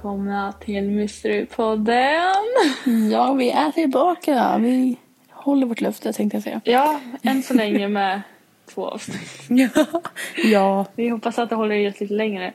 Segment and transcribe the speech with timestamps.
[0.00, 2.34] Välkomna till Mysterypodden!
[3.12, 4.58] Ja, vi är tillbaka.
[4.58, 4.96] Vi
[5.30, 6.60] håller vårt löfte tänkte jag säga.
[6.64, 8.22] Ja, än så länge med
[8.74, 9.46] två avsnitt.
[9.48, 9.86] Ja.
[10.44, 10.86] ja.
[10.94, 12.52] Vi hoppas att det håller i oss lite längre.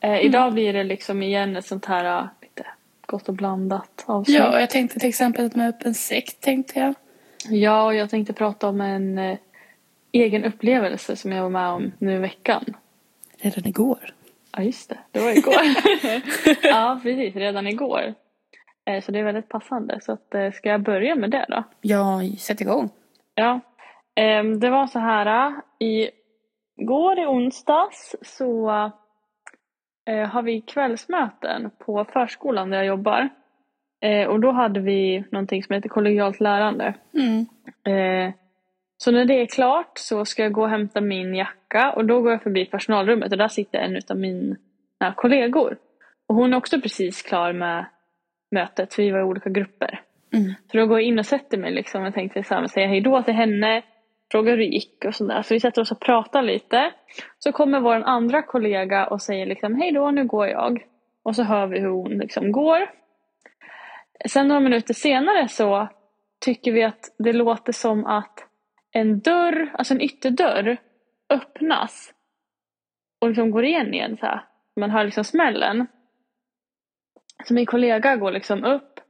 [0.00, 2.66] Eh, idag blir det liksom igen ett sånt här uh, lite
[3.06, 4.38] gott och blandat avsnitt.
[4.38, 6.94] Ja, jag tänkte till exempel med upp en sekt tänkte jag.
[7.48, 9.38] Ja, och jag tänkte prata om en eh,
[10.12, 12.64] egen upplevelse som jag var med om nu i veckan.
[13.38, 14.12] Redan igår.
[14.56, 14.98] Ja, just det.
[15.10, 15.54] Det var igår.
[16.62, 17.36] ja, precis.
[17.36, 18.14] Redan igår.
[18.90, 20.00] Eh, så det är väldigt passande.
[20.00, 21.64] Så att, eh, ska jag börja med det då?
[21.80, 22.90] Ja, sätt igång.
[23.34, 23.60] Ja.
[24.14, 25.52] Eh, det var så här.
[25.78, 26.10] I
[26.76, 28.70] går i onsdags så
[30.06, 33.28] eh, har vi kvällsmöten på förskolan där jag jobbar.
[34.00, 36.94] Eh, och då hade vi någonting som heter kollegialt lärande.
[37.14, 37.46] Mm.
[38.98, 42.20] Så när det är klart så ska jag gå och hämta min jacka och då
[42.20, 45.76] går jag förbi personalrummet och där sitter en av mina kollegor.
[46.26, 47.86] Och hon är också precis klar med
[48.50, 50.00] mötet för vi var i olika grupper.
[50.32, 50.54] Mm.
[50.70, 53.00] Så då går jag in och sätter mig liksom och tänkte så här, säga hej
[53.00, 53.82] då till henne,
[54.30, 55.42] fråga hur det gick och sådär.
[55.42, 56.90] Så vi sätter oss och pratar lite.
[57.38, 60.84] Så kommer vår andra kollega och säger liksom hej då, nu går jag.
[61.22, 62.90] Och så hör vi hur hon liksom går.
[64.28, 65.88] Sen några minuter senare så
[66.40, 68.45] tycker vi att det låter som att
[68.92, 70.76] en dörr, alltså en ytterdörr,
[71.30, 72.12] öppnas
[73.20, 74.44] och liksom går igen igen så här.
[74.80, 75.86] Man hör liksom smällen.
[77.44, 79.00] Så min kollega går liksom upp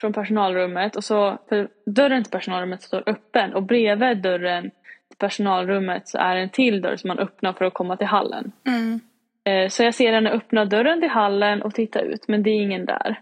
[0.00, 4.70] från personalrummet och så, för dörren till personalrummet står öppen och bredvid dörren
[5.08, 8.52] till personalrummet så är en till dörr som man öppnar för att komma till hallen.
[8.66, 9.00] Mm.
[9.44, 12.62] Eh, Så jag ser henne öppna dörren till hallen och titta ut men det är
[12.62, 13.20] ingen där.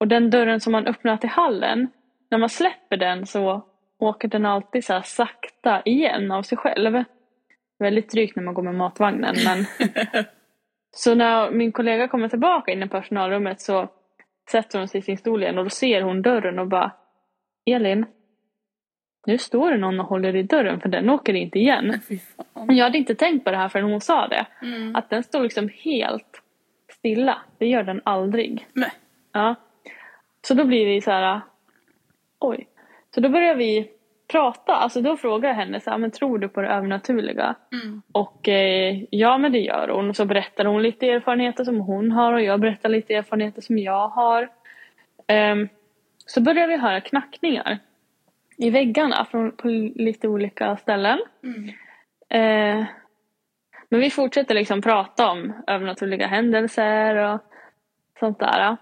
[0.00, 1.88] Och den dörren som man öppnar till hallen,
[2.30, 3.62] när man släpper den så
[4.00, 7.04] åker den alltid så sakta igen av sig själv.
[7.78, 9.66] Väldigt drygt när man går med matvagnen men
[10.92, 13.88] Så när min kollega kommer tillbaka in i personalrummet så
[14.50, 16.92] sätter hon sig i sin stol igen och då ser hon dörren och bara
[17.66, 18.06] Elin,
[19.26, 22.00] nu står det någon och håller i dörren för den åker inte igen.
[22.54, 24.46] Jag hade inte tänkt på det här förrän hon sa det.
[24.62, 24.96] Mm.
[24.96, 26.42] Att den står liksom helt
[26.92, 27.38] stilla.
[27.58, 28.66] Det gör den aldrig.
[28.72, 28.92] Nej.
[29.32, 29.54] Ja.
[30.42, 31.40] Så då blir vi så här.
[32.38, 32.68] Oj.
[33.14, 33.90] Så då börjar vi
[34.30, 34.76] prata.
[34.76, 37.54] Alltså då frågar jag henne så här, men tror du på det övernaturliga?
[37.72, 38.02] Mm.
[38.12, 40.10] Och eh, ja men det gör hon.
[40.10, 43.78] Och så berättar hon lite erfarenheter som hon har och jag berättar lite erfarenheter som
[43.78, 44.48] jag har.
[45.26, 45.68] Ehm,
[46.26, 47.78] så börjar vi höra knackningar
[48.56, 51.18] i väggarna från på lite olika ställen.
[51.42, 51.68] Mm.
[52.28, 52.86] Eh,
[53.88, 57.40] men vi fortsätter liksom prata om övernaturliga händelser och
[58.20, 58.76] sånt där.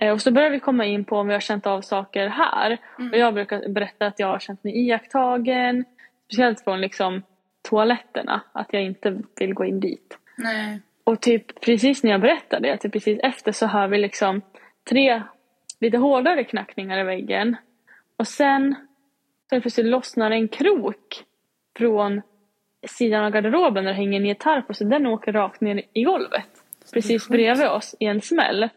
[0.00, 2.78] Eh, och så börjar vi komma in på om vi har känt av saker här.
[2.98, 3.12] Mm.
[3.12, 5.84] Och jag brukar berätta att jag har känt mig iakttagen.
[6.26, 7.22] Speciellt från liksom
[7.62, 10.18] toaletterna, att jag inte vill gå in dit.
[10.36, 10.80] Nej.
[11.04, 14.42] Och typ precis när jag berättar det, typ precis efter så hör vi liksom
[14.90, 15.22] tre
[15.80, 17.56] lite hårdare knackningar i väggen.
[18.16, 18.74] Och sen
[19.50, 21.24] så plötsligt lossnar en krok
[21.78, 22.22] från
[22.86, 26.02] sidan av garderoben där det hänger en gitarr på så den åker rakt ner i
[26.02, 26.48] golvet.
[26.92, 28.68] Precis bredvid oss i en smäll.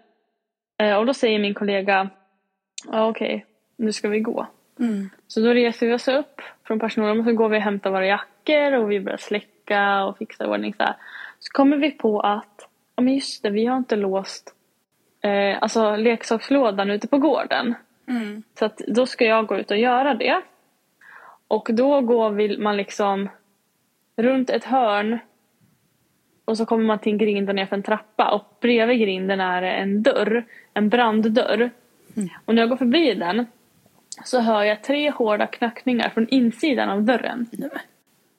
[0.77, 2.09] Eh, och då säger min kollega,
[2.91, 3.45] ja okej,
[3.75, 4.47] nu ska vi gå.
[4.79, 5.09] Mm.
[5.27, 8.05] Så då reser vi oss upp från personalen och så går vi och hämtar våra
[8.05, 10.95] jackor och vi börjar släcka och fixa i ordning så här.
[11.39, 14.53] Så kommer vi på att, ja men just det, vi har inte låst
[15.21, 17.75] eh, alltså leksakslådan ute på gården.
[18.07, 18.43] Mm.
[18.59, 20.41] Så att då ska jag gå ut och göra det.
[21.47, 23.29] Och då går vi, man liksom
[24.15, 25.19] runt ett hörn
[26.47, 29.39] och så kommer man till en grind och ner för en trappa och bredvid grinden
[29.39, 31.69] är det en dörr, en branddörr.
[32.45, 33.45] Och när jag går förbi den
[34.23, 37.45] så hör jag tre hårda knackningar från insidan av dörren.
[37.51, 37.69] Nej.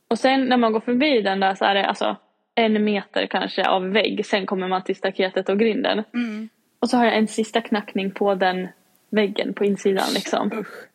[0.09, 2.17] Och sen när man går förbi den där så är det alltså
[2.55, 4.27] en meter kanske av vägg.
[4.27, 6.05] Sen kommer man till staketet och grinden.
[6.15, 6.49] Mm.
[6.81, 8.69] Och så har jag en sista knackning på den
[9.11, 10.53] väggen på insidan liksom.
[10.53, 10.89] Usch.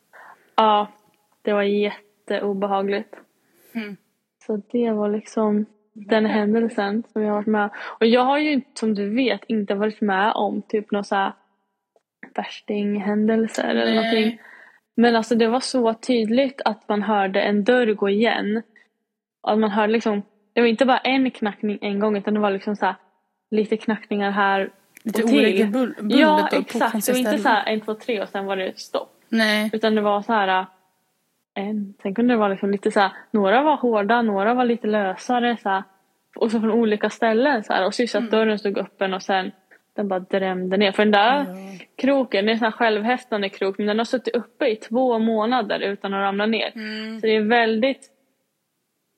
[0.55, 0.87] Ja,
[1.41, 3.15] det var jätteobehagligt.
[3.73, 3.97] Mm.
[4.45, 7.69] Så det var liksom den händelsen som jag har varit med
[7.99, 11.33] Och jag har ju som du vet, inte varit med om typ några så här
[12.35, 13.95] värstinghändelser eller Nej.
[13.95, 14.39] någonting.
[14.95, 18.61] Men alltså det var så tydligt att man hörde en dörr gå igen.
[19.47, 20.21] Att man hörde liksom,
[20.53, 22.95] det var inte bara en knackning en gång utan det var liksom så här
[23.51, 24.69] lite knackningar här
[25.03, 25.39] Lite och till.
[25.39, 27.39] oregelbundet Ja exakt, det var inte ställen.
[27.39, 29.09] så här en, två, tre och sen var det stopp.
[29.29, 29.69] Nej.
[29.73, 30.65] Utan det var så här
[31.53, 31.93] en.
[32.01, 35.57] Sen kunde det vara liksom lite så här, några var hårda, några var lite lösare
[35.57, 35.83] så här,
[36.35, 39.21] och så från olika ställen så här, och så just att dörren stod öppen och
[39.21, 39.51] sen
[39.95, 40.91] Den bara drämde ner.
[40.91, 41.79] För den där Ja.
[41.97, 45.19] kroken, det är en sån här självhäftande krok men den har suttit uppe i två
[45.19, 46.71] månader utan att ramla ner.
[46.75, 47.19] Mm.
[47.19, 48.09] Så det är väldigt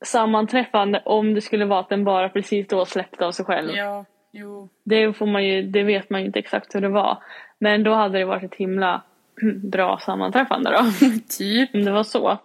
[0.06, 3.72] sammanträffande om det skulle vara att den bara precis då släppte av sig själv.
[3.76, 4.70] Ja, jo.
[4.86, 7.18] Det, får man ju, det vet man ju inte exakt hur det var.
[7.60, 9.02] Men då hade det varit ett himla
[9.64, 11.08] bra sammanträffande då.
[11.38, 11.76] Typ.
[11.76, 12.40] Om det var så.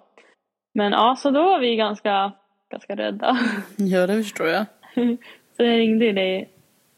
[0.75, 2.33] Men ja, så då var vi ganska,
[2.71, 3.39] ganska rädda.
[3.77, 4.67] Ja, det förstår jag.
[5.57, 6.51] Så jag ringde ju dig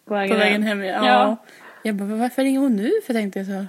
[0.05, 1.07] på vägen, På vägen hem, ja.
[1.07, 1.37] Ja.
[1.83, 2.91] Jag bara, varför ringer hon nu?
[3.07, 3.67] För tänkte jag så.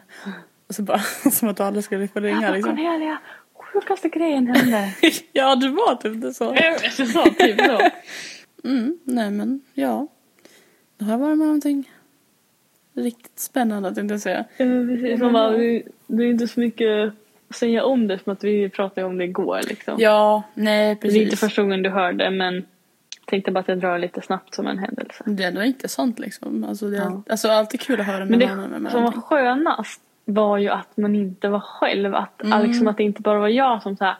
[0.67, 0.99] Och så bara,
[1.31, 2.75] som att du aldrig skulle få ringa Jag bara, liksom.
[2.75, 3.17] Cornelia,
[3.55, 4.93] sjukaste grejen hände.
[5.33, 6.55] ja, du var typ det så.
[6.55, 7.79] jag sa typ så.
[8.63, 10.07] Mm, nej men, ja.
[10.97, 11.89] Det har varit med någonting
[12.93, 14.45] riktigt spännande tänkte jag säga.
[14.57, 15.19] Ja, men precis.
[15.21, 17.13] Man bara, det, det är inte så mycket
[17.49, 19.95] att säga om det som att vi pratade om det igår liksom.
[19.97, 21.21] Ja, nej det är precis.
[21.21, 22.65] inte första gången du hörde men
[23.25, 25.23] tänkte bara att jag drar lite snabbt som en händelse.
[25.25, 26.63] Det är ändå intressant liksom.
[26.69, 27.23] Alltså, det är, Ja.
[27.29, 30.69] alltså alltid kul att höra Men med det varandra med som var skönast var ju
[30.69, 32.15] att man inte var själv.
[32.15, 32.67] Att, Mm.
[32.67, 34.15] liksom, att det inte bara var jag som så här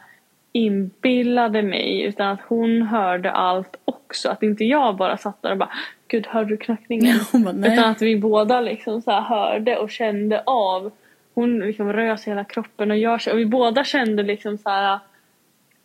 [0.52, 4.30] inbillade mig utan att hon hörde allt också.
[4.30, 5.70] Att inte jag bara satt där och bara
[6.13, 7.15] Gud, hörde du knackningen?
[7.31, 7.74] Hon bara, nej.
[7.74, 10.92] Utan att vi båda liksom så hörde och kände av.
[11.36, 15.00] Hon liksom rös hela kroppen och jag och vi båda kände liksom så här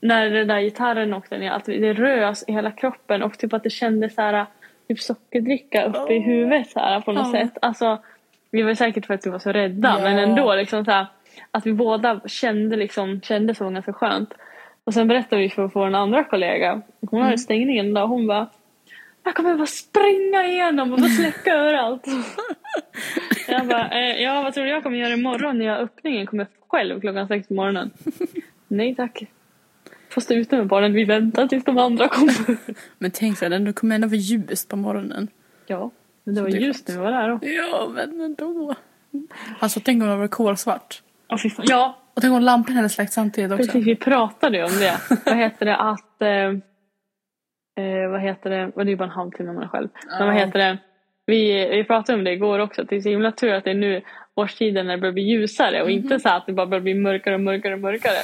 [0.00, 3.62] när den där gitarren åkte ner att det rös i hela kroppen och typ att
[3.62, 4.46] det kändes så här
[4.88, 6.25] typ sockerdricka uppe i Åh.
[6.25, 7.40] huvudet så här på något Ja.
[7.40, 7.58] sätt.
[7.62, 7.98] Alltså
[8.50, 10.04] vi var säkert för att vi var så rädda Ja.
[10.04, 11.06] men ändå liksom så här
[11.50, 14.34] att vi båda kände liksom kände så ganska skönt.
[14.84, 17.25] Och sen berättade vi för vår andra kollega, hon Mm.
[17.25, 18.46] hade stängningen då, hon bara
[19.28, 22.06] jag kommer bara springa igenom och bara släcka överallt.
[23.48, 26.26] jag bara, eh, ja vad tror du jag kommer göra imorgon när jag har öppningen
[26.26, 27.90] kommer själv klockan sex på morgonen?
[28.69, 29.22] Nej tack.
[30.10, 32.56] Får stå ute med barnen, vi väntar tills de andra kommer.
[32.98, 35.28] Men tänk så, det kommer ändå vara ljust på morgonen.
[35.66, 35.90] ja,
[36.25, 37.38] men det var det ljust när vi var där då.
[37.42, 38.75] Ja, men ändå.
[39.58, 41.02] Alltså tänk om det var kolsvart.
[41.62, 43.64] Ja Och tänk om lampan hade släckt samtidigt också.
[43.64, 45.00] precis, vi pratade ju om det.
[45.26, 46.58] vad heter det att, eh,
[47.78, 49.88] eh, vad heter det, och det är ju bara en halvtimme man är själv.
[50.19, 50.78] Men vad heter det,
[51.26, 53.70] vi, vi pratade om det igår också, att det är så himla tur att det
[53.70, 54.02] är nu
[54.34, 57.34] årstiden när det börjar bli ljusare och inte så att det bara börjar bli mörkare
[57.34, 58.14] och mörkare och mörkare.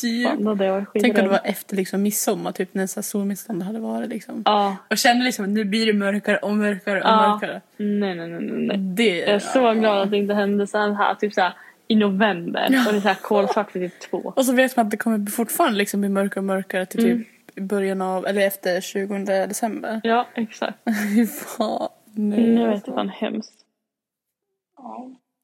[0.00, 0.28] Typ.
[0.28, 4.08] Fan, Tänk om det var efter liksom midsommar, typ när så här solmissstånd hade varit
[4.08, 4.42] liksom.
[4.44, 7.28] Ja, Och kände liksom att nu blir det mörkare och mörkare och Ja.
[7.28, 7.60] mörkare.
[7.76, 8.76] nej nej nej nej.
[8.78, 11.52] Det, Jag är så glad att det inte hände så här, typ så här
[11.88, 12.86] i november Ja.
[12.86, 14.32] och det är så här kolsvart vid typ två.
[14.36, 17.24] Och så vet man att det kommer fortfarande liksom bli mörkare och mörkare till Mm.
[17.52, 20.00] Typ i början av, eller efter 20 december.
[20.04, 20.78] Ja, exakt.
[21.14, 21.88] Fy fan.
[22.14, 22.90] Nej, Nu vet alltså.
[22.90, 23.52] jag fan hemskt.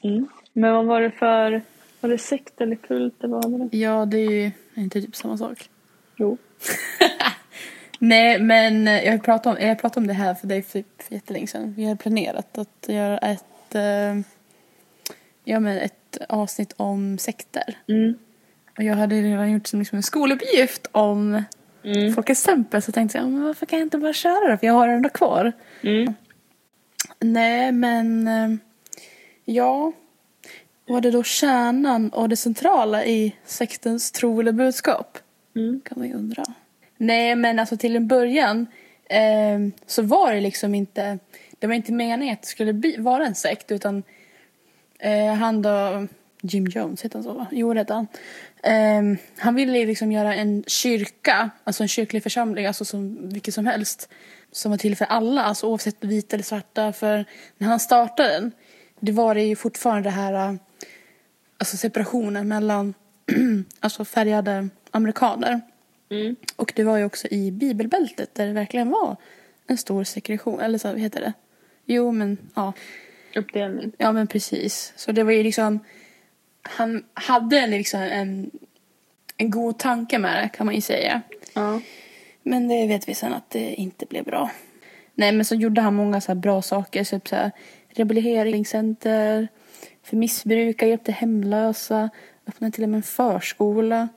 [0.04, 0.28] Mm.
[0.52, 1.62] Men vad var det för,
[2.00, 3.76] var det sekt eller kult eller vad var det?
[3.76, 5.70] Ja, det är ju inte typ samma sak.
[6.16, 6.38] Jo.
[7.98, 11.46] Nej, men jag pratat om, jag pratat om det här för dig för, för jättelänge
[11.46, 11.74] sedan.
[11.76, 14.18] Vi har planerat att göra ett, eh,
[15.44, 17.78] ja, men ett avsnitt om sekter.
[17.88, 18.18] Mm.
[18.76, 21.42] Och jag hade redan gjort som liksom en skoluppgift om
[21.84, 22.14] Mm.
[22.14, 24.58] Folkets tempel så tänkte jag, men varför kan jag inte bara köra det?
[24.58, 25.52] För jag har den ändå kvar.
[25.82, 26.14] Mm.
[27.20, 28.58] Nej, men eh,
[29.44, 29.92] ja.
[30.86, 35.18] Var det då kärnan och det centrala i sektens tro eller budskap?
[35.56, 35.80] Mm.
[35.84, 36.44] Kan man ju undra.
[36.96, 38.66] Nej, men alltså till en början
[39.04, 41.18] eh, så var det liksom inte...
[41.58, 44.02] Det var inte meningen att det skulle bli, vara en sekt utan
[44.98, 46.06] eh, han då...
[46.40, 47.46] Jim Jones heter han så va?
[47.50, 48.06] Jo, det heter han.
[48.62, 49.02] Eh,
[49.38, 54.08] han ville liksom göra en kyrka, alltså en kyrklig församling, alltså som vilket som helst.
[54.52, 56.92] Som var till för alla, alltså oavsett vita eller svarta.
[56.92, 57.24] För
[57.58, 58.52] när han startade den,
[59.00, 60.58] det var det ju fortfarande det här,
[61.58, 62.94] alltså separationen mellan
[63.80, 65.60] alltså färgade amerikaner.
[66.10, 66.36] Mm.
[66.56, 69.16] Och det var ju också i bibelbältet där det verkligen var
[69.66, 71.32] en stor segregation, eller så vad heter det?
[71.84, 72.72] Jo, men ja.
[73.36, 73.92] Uppdelning.
[73.98, 74.92] Ja, men precis.
[74.96, 75.80] Så det var ju liksom...
[76.70, 78.50] Han hade liksom en,
[79.36, 81.22] en god tanke med det, kan man ju säga.
[81.54, 81.80] Ja.
[82.42, 84.50] Men det vet vi sen att det inte blev bra.
[85.14, 87.04] Nej, men så gjorde han många så bra saker.
[87.04, 87.50] Typ så här
[87.88, 89.48] rehabiliteringscenter
[90.02, 92.10] för missbrukare, hjälpte hemlösa,
[92.46, 94.08] öppnade till och med en förskola.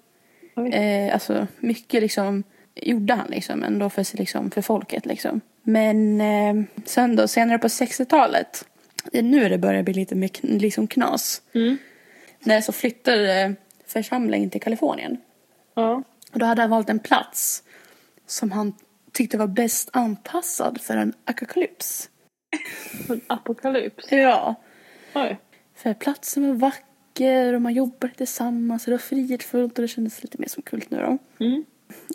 [0.74, 2.44] Eh, alltså mycket liksom
[2.76, 5.42] gjorde han liksom ändå för, liksom, för folket liksom.
[5.64, 8.66] Men eh, sen då, senare på 60-talet,
[9.12, 11.42] det är nu det börjar bli lite mer liksom knas.
[11.54, 11.78] Mm.
[12.44, 13.56] När så flyttade
[13.88, 15.18] församlingen till Kalifornien.
[15.74, 16.04] Ja.
[16.34, 17.64] Och då hade han valt en plats
[18.26, 18.74] som han
[19.12, 22.10] tyckte var bäst anpassad för en apokalyps.
[23.28, 24.12] Apokalyps.
[24.12, 24.56] Ja.
[25.16, 25.40] Oj.
[25.76, 30.24] För platsen var vacker och man jobbade tillsammans och det var fridfullt och det kändes
[30.24, 31.18] lite mer som kult nu då.
[31.46, 31.66] Mm.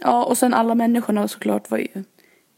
[0.01, 2.05] Ja, och sen alla människorna såklart var ju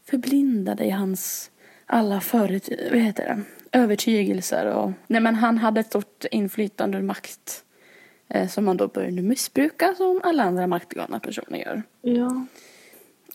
[0.09, 1.51] förblindade i hans
[1.85, 3.41] alla förut, vad heter det?
[3.71, 4.65] Övertygelser.
[4.65, 7.63] Och, nej, men han hade ett stort inflytande och makt
[8.27, 11.83] eh, som han då började missbruka som alla andra maktgalna personer gör.
[12.01, 12.45] Ja.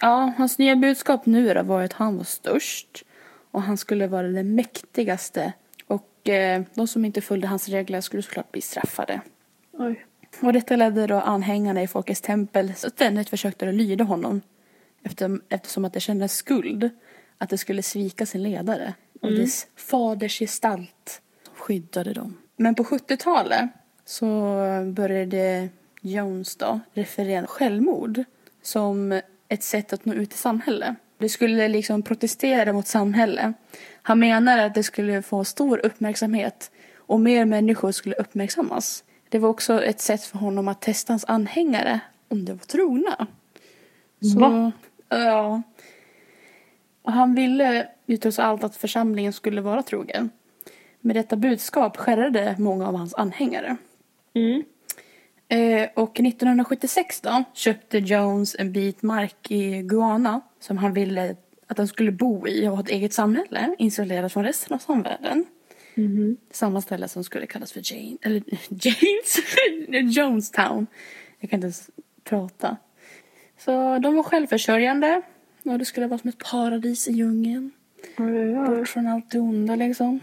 [0.00, 3.04] Ja, hans nya budskap nu då var att han var störst
[3.50, 5.52] och han skulle vara den mäktigaste
[5.86, 9.20] och eh, de som inte följde hans regler skulle såklart bli straffade.
[9.72, 10.06] Oj.
[10.40, 14.40] Och detta ledde då anhängarna i Folkets tempel ständigt försökte att lyda honom
[15.02, 16.90] efter, eftersom att det kändes skuld
[17.38, 22.36] att det skulle svika sin ledare och dess fadersgestalt som skyddade dem.
[22.56, 23.70] Men på 70-talet
[24.04, 24.26] så
[24.86, 25.68] började
[26.00, 28.24] Jones då referera självmord
[28.62, 30.96] som ett sätt att nå ut i samhället.
[31.18, 33.54] Det skulle liksom protestera mot samhället.
[34.02, 39.04] Han menar att det skulle få stor uppmärksamhet och mer människor skulle uppmärksammas.
[39.28, 43.26] Det var också ett sätt för honom att testa hans anhängare om de var trogna.
[44.20, 44.72] Så, Va?
[45.08, 45.62] Ja.
[47.04, 50.30] Och han ville ju trots allt att församlingen skulle vara trogen.
[51.00, 53.76] Med detta budskap skärrade många av hans anhängare.
[54.34, 54.62] Mm.
[55.48, 61.78] Eh, och 1976 då köpte Jones en bit mark i Guyana som han ville att
[61.78, 65.44] han skulle bo i och ha ett eget samhälle isolerat från resten av samvärlden.
[65.94, 66.36] Mhm.
[66.50, 70.86] Samma ställe som skulle kallas för Jane, eller James, Jonestown.
[71.38, 71.90] Jag kan inte ens
[72.24, 72.76] prata.
[73.58, 75.22] Så de var självförsörjande
[75.64, 77.70] och det skulle vara som ett paradis i djungeln.
[78.18, 78.54] Oj.
[78.54, 80.20] Bort från allt det onda liksom.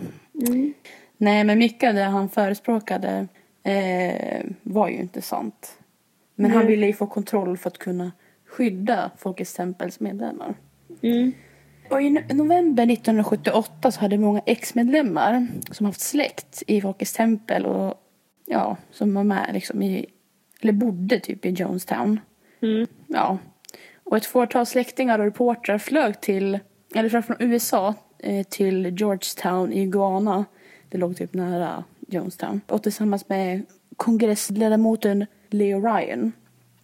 [0.47, 0.73] Mm.
[1.17, 3.27] Nej, men mycket av det han förespråkade
[3.63, 5.77] eh, var ju inte sant.
[6.35, 6.67] Men han Nej.
[6.67, 8.11] ville ju få kontroll för att kunna
[8.47, 10.53] skydda Folkets tempels medlemmar.
[11.01, 11.31] Mm.
[11.89, 17.65] Och i no- november 1978 så hade många ex-medlemmar som haft släkt i Folkets tempel
[17.65, 17.93] och
[18.45, 20.05] ja, som var med liksom i,
[20.61, 22.19] eller bodde typ i Jonestown.
[22.61, 22.87] Mm.
[23.07, 23.37] Ja.
[24.11, 26.59] Och ett fåtal släktingar och reportrar flög till,
[26.95, 30.45] eller flög från USA eh, till Georgetown i Ghana.
[30.89, 32.61] Det låg typ nära Jonestown.
[32.67, 33.65] Och tillsammans med
[33.97, 36.31] kongressledamoten Leo Ryan.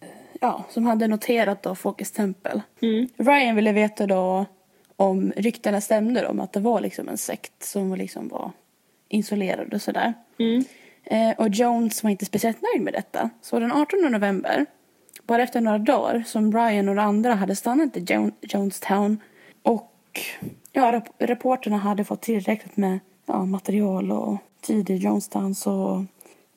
[0.00, 0.08] eh,
[0.40, 2.60] Ja, som hade noterat då Folkets tempel.
[2.82, 3.08] Mm.
[3.16, 4.44] Ryan ville veta då
[4.96, 8.52] om ryktena stämde om att det var liksom en sekt som liksom var
[9.08, 10.14] isolerad och sådär.
[10.38, 10.64] Mm.
[11.04, 13.30] Eh, och Jones var inte speciellt nöjd med detta.
[13.42, 14.66] Så den 18 november,
[15.28, 19.20] bara efter några dagar, som Brian och de andra hade stannat i Jo- Jonestown
[19.62, 20.20] och
[20.72, 26.04] ja, reporterna hade fått tillräckligt med ja, material och tid i Jonestown så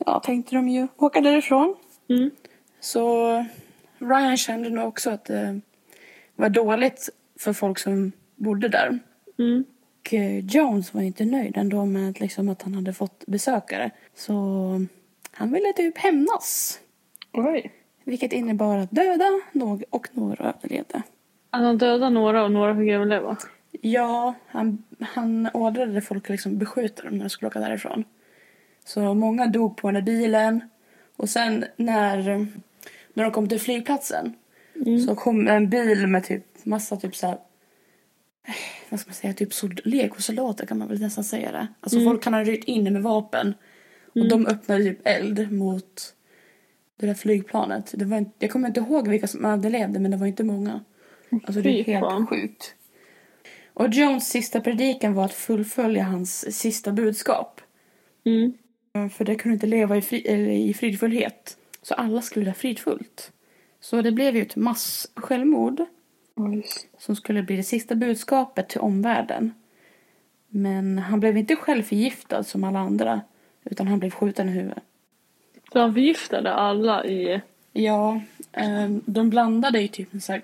[0.05, 1.75] ja, tänkte de ju åka därifrån.
[2.09, 2.31] Mm.
[2.79, 3.45] Så
[3.99, 5.61] Ryan kände nog också att det
[6.35, 7.09] var dåligt
[7.39, 8.99] för folk som bodde där.
[9.39, 9.63] Mm.
[9.99, 13.91] Och eh, Jones var inte nöjd ändå med att, liksom, att han hade fått besökare.
[14.15, 14.33] Så
[15.31, 16.79] han ville typ hämnas.
[17.33, 17.71] Oj.
[18.11, 21.01] Vilket innebar att döda några och några överlevde.
[21.49, 23.37] Att han dödade några och några fick överleva.
[23.81, 28.03] Ja, han, han ordrade folk att liksom beskjuta dem när de skulle åka därifrån.
[28.85, 30.69] Så många dog på den där bilen.
[31.17, 32.47] Och sen när,
[33.13, 34.33] när de kom till flygplatsen
[35.07, 37.37] så kom en bil med typ massa typ så här,
[38.89, 41.67] vad ska man säga, typ sol- legosoldater kan man väl nästan säga det.
[41.81, 43.53] Alltså folk kan ha ryckt in med vapen.
[44.15, 46.15] Och de öppnade typ eld mot
[47.01, 47.93] det där flygplanet.
[47.97, 50.79] Det var inte, jag kommer inte ihåg vilka som överlevde men det var inte många.
[51.43, 52.75] Alltså det är helt sjukt.
[53.73, 57.61] Och Jones sista predikan var att fullfölja hans sista budskap.
[58.25, 58.53] Mm.
[59.09, 60.27] För det kunde inte leva i, fri,
[60.69, 61.57] i fridfullhet.
[61.81, 63.31] Så alla skulle leva fridfullt.
[63.79, 65.81] Så det blev ju ett mass-självmord
[66.35, 66.65] Oj.
[66.97, 69.53] som skulle bli det sista budskapet till omvärlden.
[70.47, 73.21] Men han blev inte själv förgiftad som alla andra.
[73.63, 74.83] Utan han blev skjuten i huvudet.
[75.73, 77.41] Så han förgiftade alla i...
[77.73, 80.41] Ja, ehm, de blandade ju typ en sån här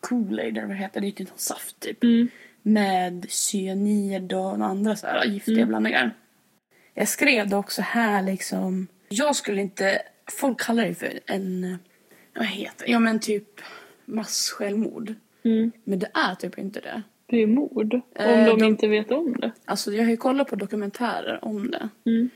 [0.00, 1.12] Kool-Aid eller vad heter det?
[1.12, 2.02] Typ någon saft typ.
[2.04, 2.28] Mm.
[2.62, 6.10] med cyanid och andra så här giftiga blandningar.
[6.94, 8.86] Jag skrev det också här liksom.
[9.08, 10.02] Jag skulle inte,
[10.40, 11.78] folk kallar det för en,
[12.34, 12.92] vad heter det?
[12.92, 13.60] Ja men typ
[14.04, 15.14] massjälvmord.
[15.44, 15.72] Mm.
[15.84, 17.02] Men det är typ inte det.
[17.26, 17.94] Det är mord.
[17.94, 19.52] Om Eh, de de- inte vet om det.
[19.64, 21.88] Alltså jag har ju kollat på dokumentärer om det.
[22.10, 22.30] Mm.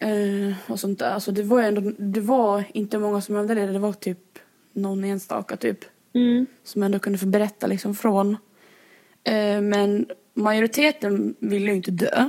[0.00, 1.10] Eh, och sånt där.
[1.10, 3.72] Alltså det var ändå, det var inte många som överlevde.
[3.72, 4.38] Det var typ
[4.72, 5.78] någon enstaka typ.
[6.12, 6.46] Mm.
[6.64, 8.36] som ändå kunde få berätta liksom från.
[9.24, 12.28] Eh, men majoriteten ville ju inte dö.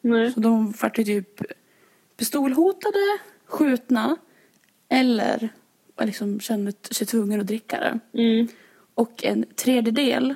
[0.00, 0.32] Nej.
[0.32, 1.42] Så de vart typ
[2.16, 4.16] pistolhotade, skjutna
[4.88, 5.48] eller
[6.00, 8.22] liksom kände sig tvungna att dricka det.
[8.22, 8.48] Mm.
[8.94, 10.34] Och en tredjedel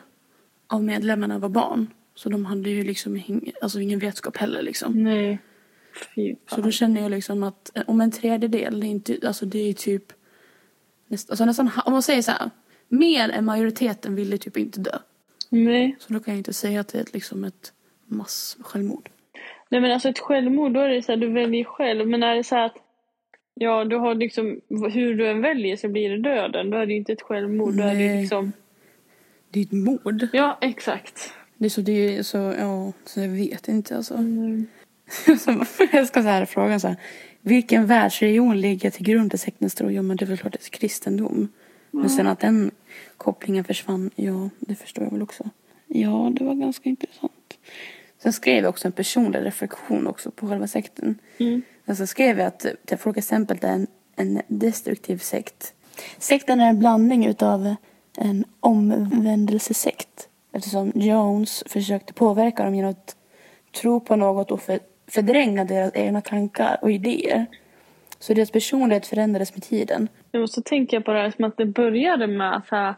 [0.67, 1.87] av medlemmarna var barn.
[2.15, 5.03] Så de hade ju liksom ing, alltså ingen vetskap heller liksom.
[5.03, 5.39] Nej.
[6.51, 9.69] Så då känner jag liksom att eh, om en tredjedel, det är, inte, alltså det
[9.69, 10.13] är typ
[11.07, 12.51] näst, alltså nästan, om man säger så här,
[12.89, 14.99] mer än majoriteten ville typ inte dö.
[15.49, 15.97] Nej.
[15.99, 17.73] Så då kan jag inte säga att det är ett, liksom ett
[18.07, 19.09] mass-självmord.
[19.69, 22.09] Nej men alltså ett självmord, då är det så här, du väljer själv.
[22.09, 22.77] Men är det så här att
[23.55, 24.61] Ja, du har liksom,
[24.93, 26.71] hur du än väljer så blir det döden.
[26.71, 27.75] Då är det ju inte ett självmord.
[27.75, 28.21] Då är det ju Nej.
[28.21, 28.53] liksom,
[29.51, 30.29] Det är ett mord.
[30.33, 31.33] ja exakt.
[31.57, 34.15] Det är så, det är så, ja, så jag vet inte alltså.
[34.15, 34.67] Mm.
[35.39, 36.97] Så jag ska så här fråga så här.
[37.41, 39.91] Vilken världsreligion ligger till grund för sektens tro?
[39.91, 41.49] Jo men det är väl klart det är kristendom.
[41.91, 42.71] Men sen att den
[43.17, 45.51] kopplingen försvann, ja det förstår jag väl också.
[45.87, 47.59] Ja, det var ganska intressant.
[48.23, 51.19] Sen skrev jag också en personlig reflektion också på själva sekten.
[51.39, 51.63] Mm.
[51.87, 55.75] Alltså skrev jag att jag frågade exempel det är en, en destruktiv sekt.
[56.19, 57.75] Sekten är en blandning utav
[58.17, 60.29] en omvändelsesekt.
[60.53, 63.17] Eftersom Jones försökte påverka dem genom att
[63.81, 64.81] tro på något och för,
[65.15, 67.47] fördränga deras egna tankar och idéer.
[68.19, 70.09] Så deras personlighet förändrades med tiden.
[70.33, 72.95] Och så tänker jag på det här som att det började med så här,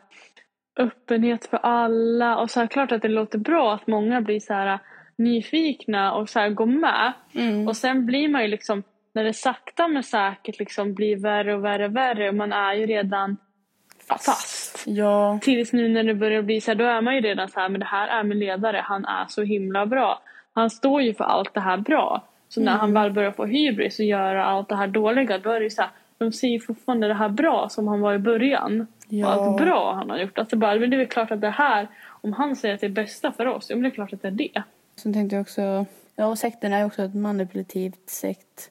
[0.78, 2.37] öppenhet för alla.
[2.37, 4.78] Och så här, klart att det låter bra att många blir så här
[5.16, 7.12] nyfikna och så här går med.
[7.68, 11.64] Och sen blir man ju liksom, när det sakta men säkert liksom blir värre och
[11.64, 12.28] värre och värre.
[12.28, 13.37] Och man är ju redan
[14.09, 14.85] fast.
[14.87, 15.38] Ja.
[15.42, 17.68] Tills nu när det börjar bli så här, då är man ju redan så här,
[17.68, 20.23] men det här är min ledare, han är så himla bra.
[20.54, 22.23] Han står ju för allt det här bra.
[22.49, 25.61] Så när han väl börjar få hybris och göra allt det här dåliga, då är
[25.61, 28.18] det ju så här, de ser ju fortfarande det här bra som han var i
[28.18, 28.87] början.
[29.08, 29.37] Ja.
[29.37, 30.38] Och allt bra han har gjort.
[30.38, 32.87] Alltså bara, men det är väl klart att det här, om han säger att det
[32.87, 34.62] är bästa för oss, ja men det är klart att det är det.
[34.96, 38.70] Sen tänkte jag också, ja och sekten är också ett manipulativt sekt.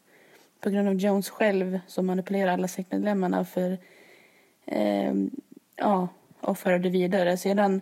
[0.60, 3.78] På grund av Jones själv som manipulerar alla sektmedlemmarna för,
[4.66, 5.32] ehm,
[5.76, 6.08] ja,
[6.42, 7.38] och föra det vidare.
[7.38, 7.82] Sedan,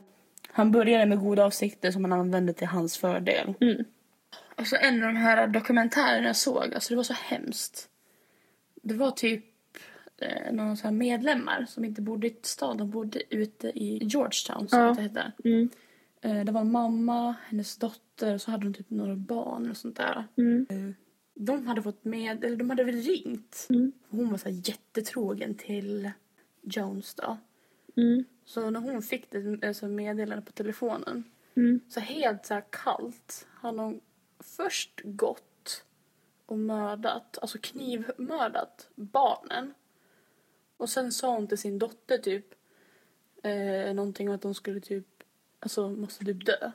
[0.52, 3.54] han började med goda avsikter som han använde till hans fördel.
[3.62, 3.84] Mm.
[4.56, 7.90] Alltså en av de här dokumentärerna jag såg, alltså det var så hemskt.
[8.82, 9.46] Det var typ
[10.18, 14.68] eh, någon så här medlemmar som inte bodde i stad, de bodde ute i Georgetown
[14.70, 14.94] som Ja.
[14.94, 15.32] det hette.
[15.44, 15.70] Mm.
[16.22, 19.98] Eh, Det var mamma, hennes dotter och så hade de typ några barn och sånt
[19.98, 20.28] där.
[20.38, 20.96] Mm.
[21.36, 23.68] De hade fått med, eller de hade väl ringt.
[23.70, 23.92] Mm.
[24.10, 26.12] Hon var så här jättetrogen till
[26.62, 27.38] Jones då.
[27.98, 28.26] Mm.
[28.46, 31.24] Så när hon fick det alltså meddelande på telefonen
[31.56, 31.80] Mm.
[31.90, 34.02] så helt så här kallt hade hon
[34.40, 35.84] först gått
[36.46, 39.74] och mördat, alltså knivmördat barnen.
[40.78, 42.46] Och sen sa hon till sin dotter typ
[43.44, 45.08] eh, någonting om att de skulle typ,
[45.60, 46.72] alltså måste typ dö.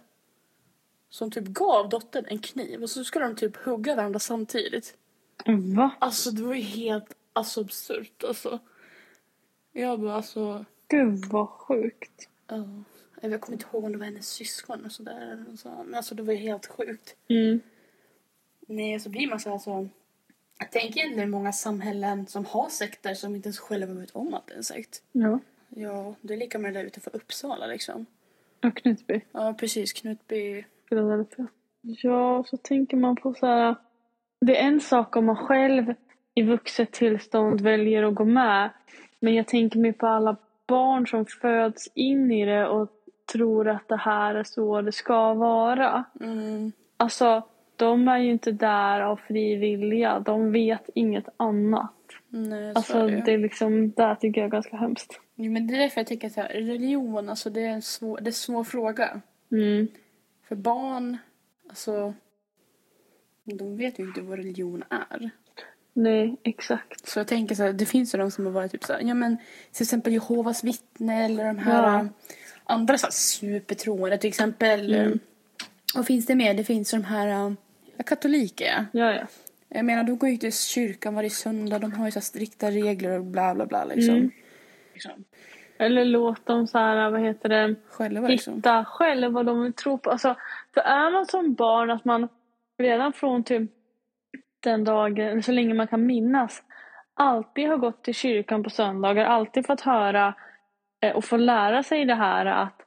[1.09, 4.97] Så hon typ gav dottern en kniv och så skulle de typ hugga varandra samtidigt.
[5.77, 5.91] Va?
[5.99, 8.59] Alltså det var ju helt alltså, absurt alltså.
[9.73, 12.29] Jag bara alltså, Gud vad sjukt.
[12.49, 12.65] ja.
[13.21, 15.45] Jag kommer inte ihåg om det var hennes syskon och sådär.
[15.57, 17.17] Så, men alltså det var ju helt sjukt.
[17.29, 17.61] Mm.
[18.67, 19.89] Nej, så blir man så här så...
[20.59, 24.47] Jag tänker är många samhällen som har sekter som inte ens själva vet om att
[24.47, 25.03] det är en sekt.
[25.13, 25.41] Ja.
[25.69, 28.07] Ja, det är lika med det där utanför Uppsala liksom.
[28.65, 29.21] Och Knutby.
[29.33, 29.93] Ja, precis.
[29.93, 30.65] Knutby.
[30.89, 31.47] Philadelphia.
[31.81, 33.75] Ja, så tänker man på så här.
[34.41, 35.95] Det är en sak om man själv
[36.35, 38.71] i vuxet tillstånd väljer att gå med.
[39.21, 42.91] Men jag tänker mig på alla barn som föds in i det och
[43.33, 46.05] tror att det här är så det ska vara.
[46.21, 46.73] Mm.
[46.97, 47.43] Alltså,
[47.77, 50.21] de är ju inte där av fri vilja.
[50.21, 51.93] De vet inget annat.
[52.29, 55.21] Nej, så Alltså, det är liksom, det här tycker jag är ganska hemskt.
[55.35, 58.17] Jo, men det är därför jag tycker att här, religion, alltså det är en svår,
[58.17, 59.21] det är en svår fråga.
[59.53, 59.89] Mm.
[60.49, 61.17] För barn,
[61.69, 62.15] alltså...
[63.45, 65.31] De vet ju inte vad religion är.
[65.99, 67.09] Nej, exakt.
[67.09, 69.01] Så jag tänker så här, det finns ju de som har varit typ så här,
[69.01, 69.37] ja men
[69.73, 72.01] till exempel Jehovas vittne eller de här Ja.
[72.01, 72.07] äh,
[72.65, 74.95] andra så här supertroende, till exempel.
[74.95, 75.13] Mm.
[75.13, 75.19] äh,
[75.95, 76.55] Vad finns det mer?
[76.55, 77.53] Det finns de här äh,
[77.97, 78.87] ja, katoliker.
[78.93, 79.27] Ja, ja.
[79.69, 83.19] Jag menar, de går ju till kyrkan varje söndag, de har ju så strikta regler
[83.19, 84.15] och bla bla bla liksom.
[84.15, 84.31] Mm.
[84.95, 85.25] liksom.
[85.79, 87.75] Eller låt dem så här, vad heter det?
[87.89, 88.55] Själva liksom.
[88.55, 90.11] hitta själv vad de vill tro på.
[90.11, 90.37] Alltså,
[90.75, 92.29] för är man som barn att man
[92.79, 93.71] redan från typ
[94.67, 96.63] den dagen, så länge man kan minnas,
[97.15, 100.35] alltid har gått till kyrkan på söndagar, alltid fått höra
[101.01, 102.83] eh, och få lära sig det här att